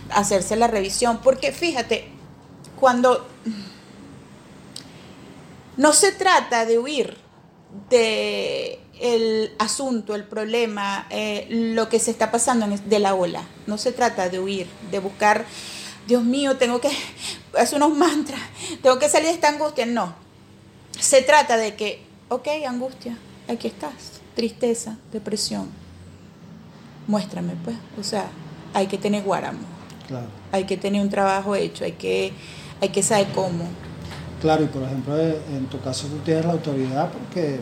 hacerse 0.09 0.55
la 0.55 0.67
revisión, 0.67 1.19
porque 1.23 1.51
fíjate, 1.51 2.09
cuando 2.79 3.27
no 5.77 5.93
se 5.93 6.11
trata 6.11 6.65
de 6.65 6.77
huir 6.79 7.17
de 7.89 8.79
el 8.99 9.53
asunto, 9.59 10.15
el 10.15 10.23
problema, 10.23 11.07
eh, 11.09 11.47
lo 11.49 11.89
que 11.89 11.99
se 11.99 12.11
está 12.11 12.31
pasando 12.31 12.65
de 12.67 12.99
la 12.99 13.15
ola. 13.15 13.43
No 13.67 13.77
se 13.77 13.91
trata 13.91 14.29
de 14.29 14.39
huir, 14.39 14.67
de 14.91 14.99
buscar, 14.99 15.45
Dios 16.07 16.23
mío, 16.23 16.57
tengo 16.57 16.79
que 16.79 16.89
hacer 17.57 17.77
unos 17.77 17.97
mantras, 17.97 18.39
tengo 18.81 18.99
que 18.99 19.09
salir 19.09 19.27
de 19.27 19.33
esta 19.33 19.49
angustia. 19.49 19.85
No. 19.85 20.13
Se 20.99 21.21
trata 21.21 21.57
de 21.57 21.75
que, 21.75 22.03
ok, 22.29 22.47
angustia, 22.67 23.17
aquí 23.49 23.67
estás, 23.67 23.93
tristeza, 24.35 24.97
depresión. 25.11 25.69
Muéstrame, 27.07 27.53
pues. 27.63 27.75
O 27.99 28.03
sea, 28.03 28.27
hay 28.73 28.87
que 28.87 28.97
tener 28.97 29.23
guáramo, 29.23 29.59
Claro. 30.07 30.27
hay 30.51 30.65
que 30.65 30.77
tener 30.77 31.01
un 31.01 31.09
trabajo 31.09 31.55
hecho, 31.55 31.83
hay 31.83 31.93
que, 31.93 32.31
hay 32.81 32.89
que 32.89 33.03
saber 33.03 33.27
cómo. 33.33 33.65
Claro, 34.41 34.63
y 34.63 34.67
por 34.67 34.83
ejemplo, 34.83 35.17
eh, 35.17 35.37
en 35.51 35.65
tu 35.67 35.79
caso 35.81 36.07
tú 36.07 36.17
tienes 36.19 36.45
la 36.45 36.51
autoridad 36.53 37.11
porque, 37.11 37.59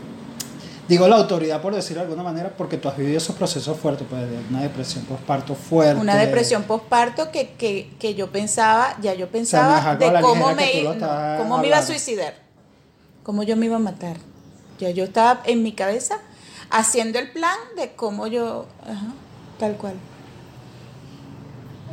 digo 0.87 1.07
la 1.07 1.17
autoridad 1.17 1.61
por 1.61 1.73
decirlo 1.73 2.01
de 2.01 2.09
alguna 2.09 2.23
manera, 2.23 2.53
porque 2.57 2.77
tú 2.77 2.89
has 2.89 2.97
vivido 2.97 3.17
esos 3.17 3.35
procesos 3.35 3.77
fuertes, 3.77 4.05
pues 4.09 4.29
de 4.29 4.37
una 4.49 4.61
depresión 4.61 5.05
postparto 5.05 5.55
fuerte. 5.55 5.99
Una 6.01 6.15
depresión 6.15 6.63
postparto 6.63 7.31
que, 7.31 7.51
que, 7.51 7.89
que 7.99 8.13
yo 8.15 8.31
pensaba, 8.31 8.97
ya 9.01 9.13
yo 9.13 9.29
pensaba 9.29 9.95
de 9.95 10.21
cómo, 10.21 10.53
me, 10.53 10.83
no, 10.83 11.37
cómo 11.37 11.57
me 11.59 11.67
iba 11.67 11.77
a 11.77 11.85
suicidar, 11.85 12.35
cómo 13.23 13.43
yo 13.43 13.55
me 13.55 13.67
iba 13.67 13.77
a 13.77 13.79
matar. 13.79 14.17
Ya 14.79 14.89
yo 14.89 15.03
estaba 15.03 15.41
en 15.45 15.61
mi 15.61 15.73
cabeza 15.73 16.17
haciendo 16.71 17.19
el 17.19 17.31
plan 17.31 17.57
de 17.75 17.91
cómo 17.91 18.27
yo, 18.27 18.65
ajá, 18.83 19.13
tal 19.59 19.75
cual. 19.75 19.93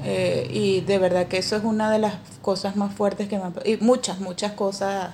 Eh, 0.04 0.48
y 0.52 0.80
de 0.82 0.98
verdad 0.98 1.26
que 1.26 1.38
eso 1.38 1.56
es 1.56 1.64
una 1.64 1.90
de 1.90 1.98
las 1.98 2.14
cosas 2.40 2.76
más 2.76 2.94
fuertes 2.94 3.28
que 3.28 3.36
me 3.36 3.44
han 3.44 3.54
y 3.64 3.76
muchas, 3.78 4.20
muchas 4.20 4.52
cosas 4.52 5.10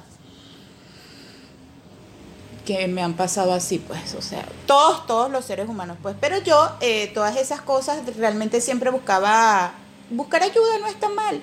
que 2.65 2.89
me 2.89 3.03
han 3.03 3.15
pasado 3.15 3.53
así, 3.53 3.79
pues, 3.79 4.15
o 4.15 4.23
sea, 4.23 4.45
todos, 4.67 5.07
todos 5.07 5.31
los 5.31 5.45
seres 5.45 5.69
humanos, 5.69 5.97
pues, 6.03 6.17
pero 6.21 6.39
yo, 6.43 6.71
eh, 6.81 7.11
todas 7.15 7.37
esas 7.37 7.61
cosas 7.61 7.99
realmente 8.17 8.61
siempre 8.61 8.91
buscaba, 8.91 9.75
buscar 10.11 10.43
ayuda 10.43 10.79
no 10.81 10.87
está 10.87 11.09
mal, 11.09 11.41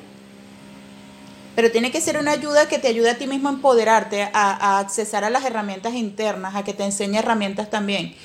pero 1.56 1.70
tiene 1.72 1.92
que 1.92 2.02
ser 2.02 2.18
una 2.18 2.32
ayuda 2.32 2.68
que 2.68 2.80
te 2.80 2.88
ayude 2.88 3.10
a 3.10 3.18
ti 3.18 3.28
mismo 3.28 3.50
a 3.50 3.52
empoderarte, 3.52 4.24
a, 4.24 4.30
a 4.34 4.80
accesar 4.80 5.24
a 5.24 5.30
las 5.30 5.44
herramientas 5.46 5.94
internas, 5.94 6.56
a 6.56 6.64
que 6.64 6.74
te 6.74 6.84
enseñe 6.84 7.18
herramientas 7.18 7.70
también. 7.70 8.16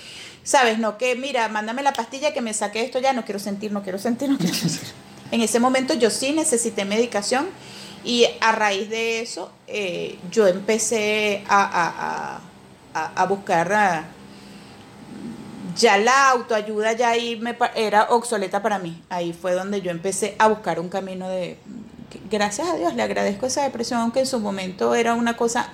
¿Sabes? 0.44 0.78
No 0.78 0.96
que, 0.96 1.16
mira, 1.16 1.48
mándame 1.48 1.82
la 1.82 1.92
pastilla 1.92 2.32
que 2.32 2.40
me 2.40 2.54
saque 2.54 2.80
esto 2.84 3.00
ya, 3.00 3.12
no 3.12 3.24
quiero 3.24 3.40
sentir, 3.40 3.72
no 3.72 3.82
quiero 3.82 3.98
sentir, 3.98 4.30
no 4.30 4.38
quiero 4.38 4.54
sentir. 4.54 4.80
En 5.32 5.40
ese 5.40 5.58
momento 5.58 5.92
yo 5.94 6.08
sí 6.08 6.30
necesité 6.30 6.84
medicación 6.84 7.48
y 8.04 8.26
a 8.40 8.52
raíz 8.52 8.88
de 8.88 9.18
eso 9.20 9.50
eh, 9.66 10.20
yo 10.30 10.46
empecé 10.46 11.42
a, 11.48 11.62
a- 11.64 11.94
a- 12.36 12.40
a- 13.14 13.26
buscar 13.26 14.06
ya 15.76 15.98
la 15.98 16.30
autoayuda 16.30 16.92
ya 16.94 17.10
ahí 17.10 17.36
me 17.36 17.56
era 17.74 18.04
obsoleta 18.10 18.62
para 18.62 18.78
mí. 18.78 19.02
Ahí 19.10 19.32
fue 19.32 19.52
donde 19.52 19.82
yo 19.82 19.90
empecé 19.90 20.34
a 20.38 20.48
buscar 20.48 20.80
un 20.80 20.88
camino 20.88 21.28
de 21.28 21.58
gracias 22.30 22.68
a 22.68 22.76
Dios 22.76 22.94
le 22.94 23.02
agradezco 23.02 23.46
esa 23.46 23.62
depresión 23.62 24.00
aunque 24.00 24.20
en 24.20 24.26
su 24.26 24.40
momento 24.40 24.94
era 24.94 25.14
una 25.14 25.36
cosa 25.36 25.68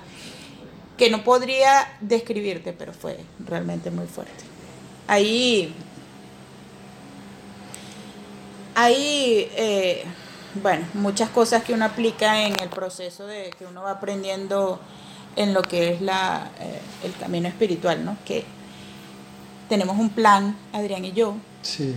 que 0.97 1.09
no 1.09 1.23
podría 1.23 1.97
describirte, 2.01 2.73
pero 2.73 2.93
fue 2.93 3.19
realmente 3.45 3.91
muy 3.91 4.07
fuerte. 4.07 4.43
Ahí 5.07 5.73
hay, 8.75 9.49
eh, 9.55 10.03
bueno, 10.55 10.85
muchas 10.93 11.29
cosas 11.29 11.63
que 11.63 11.73
uno 11.73 11.85
aplica 11.85 12.43
en 12.45 12.59
el 12.59 12.69
proceso 12.69 13.25
de 13.25 13.51
que 13.57 13.65
uno 13.65 13.83
va 13.83 13.91
aprendiendo 13.91 14.79
en 15.35 15.53
lo 15.53 15.61
que 15.61 15.93
es 15.93 16.01
la, 16.01 16.51
eh, 16.59 16.79
el 17.03 17.13
camino 17.15 17.47
espiritual, 17.47 18.03
¿no? 18.05 18.17
Que 18.25 18.43
tenemos 19.69 19.97
un 19.97 20.09
plan, 20.09 20.55
Adrián 20.71 21.05
y 21.05 21.13
yo, 21.13 21.35
Sí, 21.61 21.95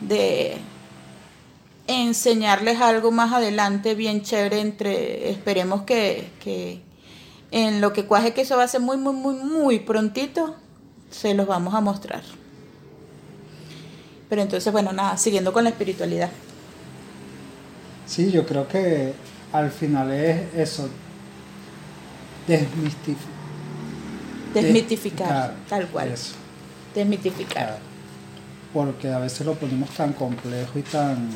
de 0.00 0.56
enseñarles 1.86 2.80
algo 2.80 3.10
más 3.10 3.32
adelante 3.32 3.94
bien 3.94 4.22
chévere 4.22 4.60
entre, 4.60 5.30
esperemos 5.30 5.82
que, 5.82 6.30
que 6.42 6.80
en 7.50 7.80
lo 7.80 7.92
que 7.92 8.04
cuaje 8.04 8.32
que 8.32 8.42
eso 8.42 8.56
va 8.56 8.64
a 8.64 8.68
ser 8.68 8.80
muy, 8.80 8.96
muy, 8.96 9.14
muy, 9.14 9.34
muy 9.34 9.78
prontito, 9.78 10.56
se 11.10 11.34
los 11.34 11.46
vamos 11.46 11.74
a 11.74 11.80
mostrar. 11.80 12.22
Pero 14.28 14.42
entonces, 14.42 14.70
bueno, 14.72 14.92
nada, 14.92 15.16
siguiendo 15.16 15.52
con 15.52 15.64
la 15.64 15.70
espiritualidad. 15.70 16.30
sí, 18.06 18.30
yo 18.30 18.46
creo 18.46 18.68
que 18.68 19.14
al 19.52 19.70
final 19.70 20.12
es 20.12 20.54
eso, 20.54 20.88
desmistificar. 22.48 23.38
Desmitificar, 24.54 25.54
tal 25.68 25.86
cual. 25.88 26.08
Eso, 26.08 26.34
Desmitificar. 26.94 27.78
Porque 28.72 29.08
a 29.08 29.18
veces 29.18 29.46
lo 29.46 29.54
ponemos 29.54 29.90
tan 29.90 30.12
complejo 30.14 30.78
y 30.78 30.82
tan, 30.82 31.28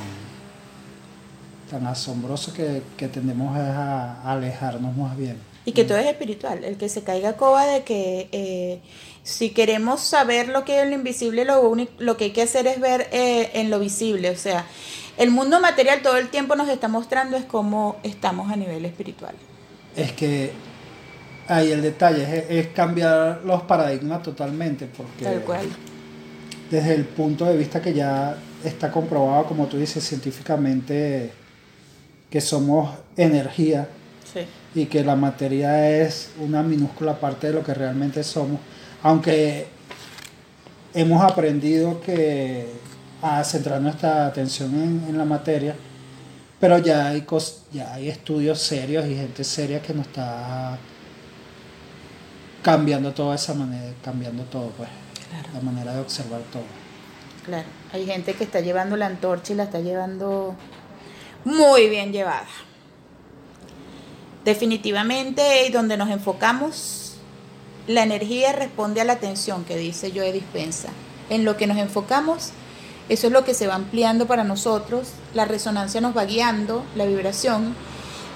tan 1.70 1.86
asombroso 1.86 2.52
que, 2.52 2.82
que 2.96 3.08
tendemos 3.08 3.56
a, 3.56 4.22
a 4.22 4.32
alejarnos 4.32 4.96
más 4.96 5.16
bien. 5.16 5.36
Y 5.64 5.72
que 5.72 5.84
todo 5.84 5.98
es 5.98 6.06
espiritual. 6.06 6.64
El 6.64 6.76
que 6.76 6.88
se 6.88 7.02
caiga 7.02 7.36
coba 7.36 7.66
de 7.66 7.84
que 7.84 8.28
eh, 8.32 8.80
si 9.22 9.50
queremos 9.50 10.00
saber 10.00 10.48
lo 10.48 10.64
que 10.64 10.82
es 10.82 10.88
lo 10.88 10.94
invisible, 10.94 11.44
lo, 11.44 11.60
único, 11.60 11.92
lo 11.98 12.16
que 12.16 12.24
hay 12.24 12.30
que 12.32 12.42
hacer 12.42 12.66
es 12.66 12.80
ver 12.80 13.08
eh, 13.12 13.50
en 13.54 13.70
lo 13.70 13.78
visible. 13.78 14.30
O 14.30 14.36
sea, 14.36 14.66
el 15.18 15.30
mundo 15.30 15.60
material 15.60 16.02
todo 16.02 16.16
el 16.16 16.28
tiempo 16.30 16.56
nos 16.56 16.68
está 16.68 16.88
mostrando 16.88 17.36
es 17.36 17.44
cómo 17.44 17.96
estamos 18.02 18.50
a 18.50 18.56
nivel 18.56 18.84
espiritual. 18.84 19.34
Es 19.94 20.12
que 20.12 20.52
ahí 21.48 21.70
el 21.72 21.82
detalle 21.82 22.22
es, 22.22 22.66
es 22.66 22.72
cambiar 22.72 23.42
los 23.44 23.62
paradigmas 23.62 24.22
totalmente, 24.22 24.86
porque 24.86 25.24
Tal 25.24 25.40
cual. 25.42 25.66
desde 26.70 26.94
el 26.94 27.04
punto 27.04 27.44
de 27.44 27.56
vista 27.56 27.80
que 27.80 27.92
ya 27.94 28.36
está 28.64 28.90
comprobado, 28.90 29.44
como 29.46 29.66
tú 29.66 29.76
dices, 29.78 30.04
científicamente, 30.06 31.30
que 32.30 32.40
somos 32.40 32.90
energía 33.16 33.88
Sí. 34.32 34.40
y 34.74 34.86
que 34.86 35.04
la 35.04 35.14
materia 35.16 35.90
es 36.00 36.30
una 36.40 36.62
minúscula 36.62 37.18
parte 37.20 37.48
de 37.48 37.52
lo 37.52 37.62
que 37.62 37.74
realmente 37.74 38.22
somos, 38.24 38.58
aunque 39.02 39.66
hemos 40.94 41.22
aprendido 41.22 42.00
que 42.00 42.66
a 43.20 43.42
centrar 43.44 43.80
nuestra 43.80 44.26
atención 44.26 44.74
en, 44.74 45.04
en 45.10 45.18
la 45.18 45.24
materia, 45.24 45.74
pero 46.58 46.78
ya 46.78 47.08
hay, 47.08 47.22
cos- 47.22 47.62
ya 47.72 47.92
hay 47.92 48.08
estudios 48.08 48.60
serios 48.60 49.06
y 49.06 49.14
gente 49.16 49.44
seria 49.44 49.82
que 49.82 49.92
nos 49.92 50.06
está 50.06 50.78
cambiando 52.62 53.12
toda 53.12 53.34
esa 53.34 53.54
manera, 53.54 53.92
cambiando 54.04 54.44
todo, 54.44 54.68
pues, 54.76 54.88
Claro. 55.30 55.48
la 55.54 55.60
manera 55.60 55.94
de 55.94 56.00
observar 56.00 56.40
todo. 56.52 56.62
Claro, 57.46 57.66
hay 57.92 58.06
gente 58.06 58.34
que 58.34 58.44
está 58.44 58.60
llevando 58.60 58.96
la 58.96 59.06
antorcha 59.06 59.52
y 59.52 59.56
la 59.56 59.64
está 59.64 59.80
llevando 59.80 60.54
muy 61.44 61.88
bien 61.88 62.12
llevada. 62.12 62.46
Definitivamente, 64.44 65.42
donde 65.72 65.96
nos 65.96 66.10
enfocamos, 66.10 67.14
la 67.86 68.02
energía 68.02 68.52
responde 68.52 69.00
a 69.00 69.04
la 69.04 69.14
atención 69.14 69.64
que 69.64 69.76
dice 69.76 70.12
Joe 70.14 70.32
Dispensa. 70.32 70.88
En 71.30 71.44
lo 71.44 71.56
que 71.56 71.66
nos 71.66 71.78
enfocamos, 71.78 72.50
eso 73.08 73.26
es 73.28 73.32
lo 73.32 73.44
que 73.44 73.54
se 73.54 73.66
va 73.66 73.74
ampliando 73.74 74.26
para 74.26 74.44
nosotros, 74.44 75.08
la 75.34 75.44
resonancia 75.44 76.00
nos 76.00 76.16
va 76.16 76.24
guiando, 76.24 76.84
la 76.96 77.04
vibración, 77.06 77.74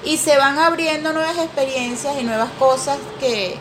Y 0.04 0.18
se 0.18 0.36
van 0.36 0.58
abriendo 0.58 1.12
nuevas 1.12 1.36
experiencias 1.38 2.14
y 2.20 2.24
nuevas 2.24 2.50
cosas 2.60 2.98
que, 3.18 3.56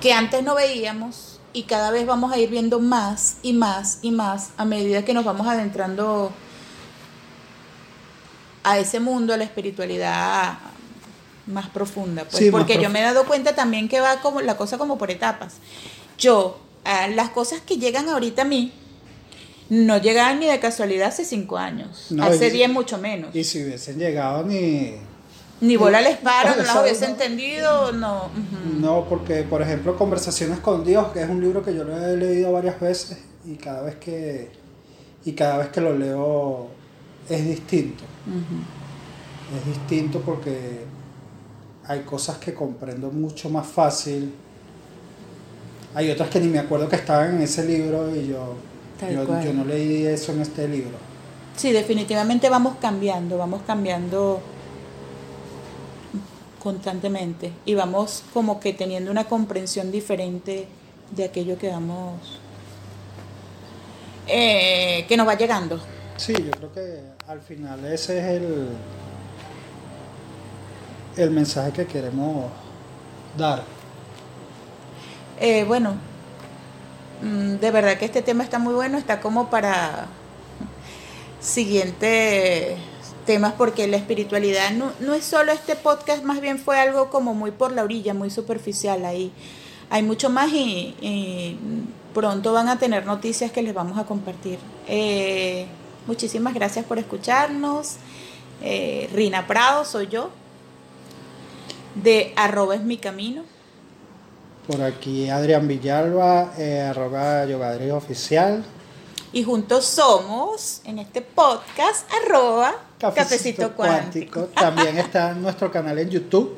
que 0.00 0.12
antes 0.12 0.42
no 0.42 0.54
veíamos 0.54 1.40
y 1.52 1.64
cada 1.64 1.90
vez 1.90 2.06
vamos 2.06 2.32
a 2.32 2.38
ir 2.38 2.50
viendo 2.50 2.80
más 2.80 3.36
y 3.42 3.52
más 3.52 3.98
y 4.02 4.10
más 4.10 4.50
a 4.56 4.64
medida 4.64 5.04
que 5.04 5.14
nos 5.14 5.24
vamos 5.24 5.46
adentrando 5.46 6.32
a 8.62 8.78
ese 8.78 9.00
mundo, 9.00 9.34
a 9.34 9.36
la 9.36 9.44
espiritualidad 9.44 10.58
más 11.46 11.68
profunda. 11.68 12.24
Pues, 12.24 12.36
Sí, 12.36 12.50
porque 12.50 12.80
yo 12.80 12.90
me 12.90 13.00
he 13.00 13.02
dado 13.02 13.24
cuenta 13.24 13.54
también 13.54 13.88
que 13.88 14.00
va 14.00 14.20
como 14.20 14.40
la 14.40 14.56
cosa 14.56 14.78
como 14.78 14.98
por 14.98 15.10
etapas. 15.10 15.54
Yo, 16.18 16.60
a 16.84 17.08
las 17.08 17.30
cosas 17.30 17.60
que 17.60 17.76
llegan 17.76 18.08
ahorita 18.08 18.42
a 18.42 18.44
mí, 18.44 18.72
no 19.70 19.98
llegaban 19.98 20.40
ni 20.40 20.46
de 20.46 20.58
casualidad 20.60 21.08
hace 21.08 21.24
cinco 21.24 21.56
años. 21.56 22.06
No, 22.10 22.24
hace 22.24 22.50
diez 22.50 22.68
mucho 22.68 22.98
menos. 22.98 23.34
Y 23.34 23.44
si 23.44 23.62
hubiesen 23.62 23.98
llegado 23.98 24.44
ni... 24.44 24.96
Ni 25.60 25.76
bola 25.76 26.00
les 26.00 26.16
paro, 26.16 26.56
no 26.56 26.62
las 26.62 26.76
hubiese 26.76 27.04
entendido, 27.04 27.92
no. 27.92 28.30
No, 28.80 29.04
porque 29.08 29.42
por 29.42 29.60
ejemplo 29.60 29.96
Conversaciones 29.96 30.58
con 30.60 30.84
Dios, 30.84 31.08
que 31.12 31.22
es 31.22 31.28
un 31.28 31.40
libro 31.40 31.62
que 31.62 31.74
yo 31.74 31.84
lo 31.84 31.96
he 31.96 32.16
leído 32.16 32.52
varias 32.52 32.80
veces 32.80 33.18
y 33.44 33.56
cada 33.56 33.82
vez 33.82 33.96
que, 33.96 34.50
y 35.24 35.32
cada 35.32 35.58
vez 35.58 35.68
que 35.68 35.80
lo 35.80 35.96
leo 35.96 36.68
es 37.28 37.44
distinto. 37.44 38.04
Es 39.58 39.66
distinto 39.66 40.20
porque 40.20 40.84
hay 41.86 42.00
cosas 42.00 42.38
que 42.38 42.54
comprendo 42.54 43.10
mucho 43.10 43.50
más 43.50 43.66
fácil. 43.66 44.32
Hay 45.94 46.10
otras 46.10 46.30
que 46.30 46.40
ni 46.40 46.48
me 46.48 46.58
acuerdo 46.58 46.88
que 46.88 46.96
estaban 46.96 47.34
en 47.34 47.42
ese 47.42 47.66
libro 47.66 48.14
y 48.14 48.28
yo, 48.28 48.54
yo, 49.02 49.42
yo 49.42 49.52
no 49.52 49.64
leí 49.64 50.06
eso 50.06 50.32
en 50.32 50.40
este 50.40 50.68
libro. 50.68 50.96
Sí, 51.56 51.72
definitivamente 51.72 52.48
vamos 52.48 52.76
cambiando, 52.80 53.36
vamos 53.36 53.60
cambiando 53.66 54.40
constantemente 56.62 57.52
y 57.64 57.74
vamos 57.74 58.22
como 58.32 58.60
que 58.60 58.72
teniendo 58.72 59.10
una 59.10 59.24
comprensión 59.24 59.90
diferente 59.90 60.68
de 61.10 61.24
aquello 61.24 61.58
que 61.58 61.68
vamos, 61.68 62.38
eh, 64.28 65.04
que 65.08 65.16
nos 65.16 65.26
va 65.26 65.34
llegando. 65.34 65.80
Sí, 66.16 66.34
yo 66.34 66.50
creo 66.52 66.72
que 66.72 67.00
al 67.26 67.40
final 67.40 67.84
ese 67.86 68.18
es 68.18 68.24
el, 68.24 68.68
el 71.16 71.30
mensaje 71.30 71.72
que 71.72 71.86
queremos 71.86 72.44
dar. 73.36 73.64
Eh, 75.40 75.64
bueno, 75.64 75.94
mm, 77.22 77.54
de 77.54 77.70
verdad 77.70 77.98
que 77.98 78.04
este 78.04 78.22
tema 78.22 78.44
está 78.44 78.58
muy 78.58 78.74
bueno, 78.74 78.98
está 78.98 79.20
como 79.20 79.48
para 79.48 80.06
siguientes 81.40 82.78
temas 83.30 83.52
porque 83.56 83.86
la 83.86 83.96
espiritualidad 83.96 84.72
no, 84.72 84.90
no 84.98 85.14
es 85.14 85.24
solo 85.24 85.52
este 85.52 85.76
podcast, 85.76 86.24
más 86.24 86.40
bien 86.40 86.58
fue 86.58 86.80
algo 86.80 87.10
como 87.10 87.32
muy 87.32 87.52
por 87.52 87.70
la 87.70 87.84
orilla, 87.84 88.12
muy 88.12 88.28
superficial 88.28 89.04
ahí. 89.04 89.30
Hay 89.88 90.02
mucho 90.02 90.30
más 90.30 90.52
y, 90.52 90.96
y 91.00 91.56
pronto 92.12 92.52
van 92.52 92.68
a 92.68 92.80
tener 92.80 93.06
noticias 93.06 93.52
que 93.52 93.62
les 93.62 93.72
vamos 93.72 93.96
a 94.00 94.04
compartir. 94.04 94.58
Eh, 94.88 95.66
muchísimas 96.08 96.54
gracias 96.54 96.84
por 96.84 96.98
escucharnos. 96.98 97.98
Eh, 98.64 99.08
Rina 99.14 99.46
Prado 99.46 99.84
soy 99.84 100.08
yo, 100.08 100.30
de 101.94 102.32
arroba 102.34 102.74
es 102.74 102.82
mi 102.82 102.96
camino. 102.96 103.44
Por 104.66 104.82
aquí 104.82 105.30
Adrián 105.30 105.68
Villalba, 105.68 106.52
eh, 106.58 106.80
arroba 106.80 107.44
Oficial. 107.94 108.64
Y 109.32 109.44
juntos 109.44 109.84
somos, 109.84 110.80
en 110.84 110.98
este 110.98 111.22
podcast, 111.22 112.12
arroba 112.24 112.89
Cafecito, 113.00 113.72
Cuántico. 113.74 114.40
También 114.54 114.98
está 114.98 115.32
nuestro 115.34 115.72
canal 115.72 115.98
en 115.98 116.10
YouTube, 116.10 116.56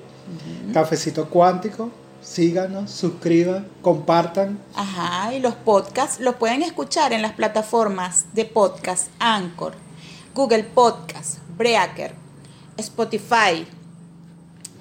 Cafecito 0.74 1.28
Cuántico. 1.28 1.90
Síganos, 2.20 2.90
suscriban, 2.90 3.66
compartan. 3.82 4.58
Ajá, 4.76 5.34
y 5.34 5.40
los 5.40 5.54
podcasts 5.54 6.20
los 6.20 6.36
pueden 6.36 6.62
escuchar 6.62 7.12
en 7.12 7.20
las 7.22 7.32
plataformas 7.32 8.26
de 8.32 8.44
podcast 8.44 9.08
Anchor, 9.18 9.74
Google 10.34 10.62
Podcast, 10.64 11.38
Breaker, 11.56 12.14
Spotify. 12.76 13.66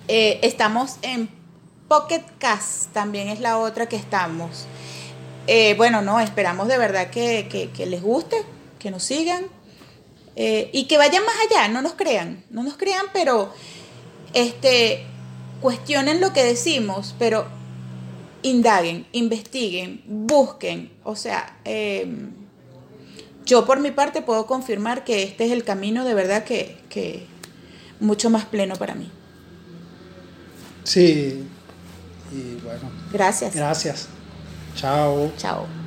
Eh, 0.08 0.40
estamos 0.44 0.98
en 1.02 1.30
Pocket 1.88 2.24
Cast, 2.38 2.92
también 2.94 3.28
es 3.28 3.40
la 3.40 3.58
otra 3.58 3.88
que 3.88 3.96
estamos. 3.96 4.66
Eh, 5.48 5.74
bueno, 5.78 6.02
no, 6.04 6.20
esperamos 6.20 6.68
de 6.68 6.78
verdad 6.78 7.10
que, 7.10 7.48
que- 7.50 7.72
que 7.72 7.86
les 7.88 8.02
guste, 8.04 8.38
que 8.78 8.92
nos 8.92 9.04
sigan 9.04 9.46
eh, 10.36 10.70
y 10.74 10.86
que 10.86 10.98
vayan 10.98 11.24
más 11.26 11.36
allá, 11.50 11.68
no 11.68 11.82
nos 11.82 11.94
crean, 11.94 12.44
no 12.50 12.64
nos 12.64 12.78
crean, 12.78 13.06
pero 13.14 13.54
este, 14.34 15.06
cuestionen 15.60 16.22
lo 16.22 16.34
que 16.34 16.44
decimos, 16.44 17.16
pero 17.20 17.46
indaguen, 18.42 19.06
investiguen, 19.12 20.02
busquen. 20.08 20.92
O 21.04 21.16
sea, 21.16 21.58
eh, 21.66 22.08
yo 23.46 23.66
por 23.66 23.80
mi 23.80 23.92
parte 23.92 24.22
puedo 24.22 24.46
confirmar 24.46 25.04
que 25.04 25.24
este 25.24 25.46
es 25.46 25.52
el 25.52 25.64
camino 25.64 26.06
de 26.06 26.14
verdad 26.14 26.44
que, 26.44 26.78
que 26.90 27.26
mucho 28.00 28.30
más 28.30 28.46
pleno 28.46 28.76
para 28.76 28.96
mí. 28.96 29.10
Sí. 30.84 31.46
Y 32.32 32.56
bueno, 32.64 32.90
Gracias. 33.12 33.56
gracias. 33.56 34.08
Chao. 34.76 35.32
Chao. 35.38 35.81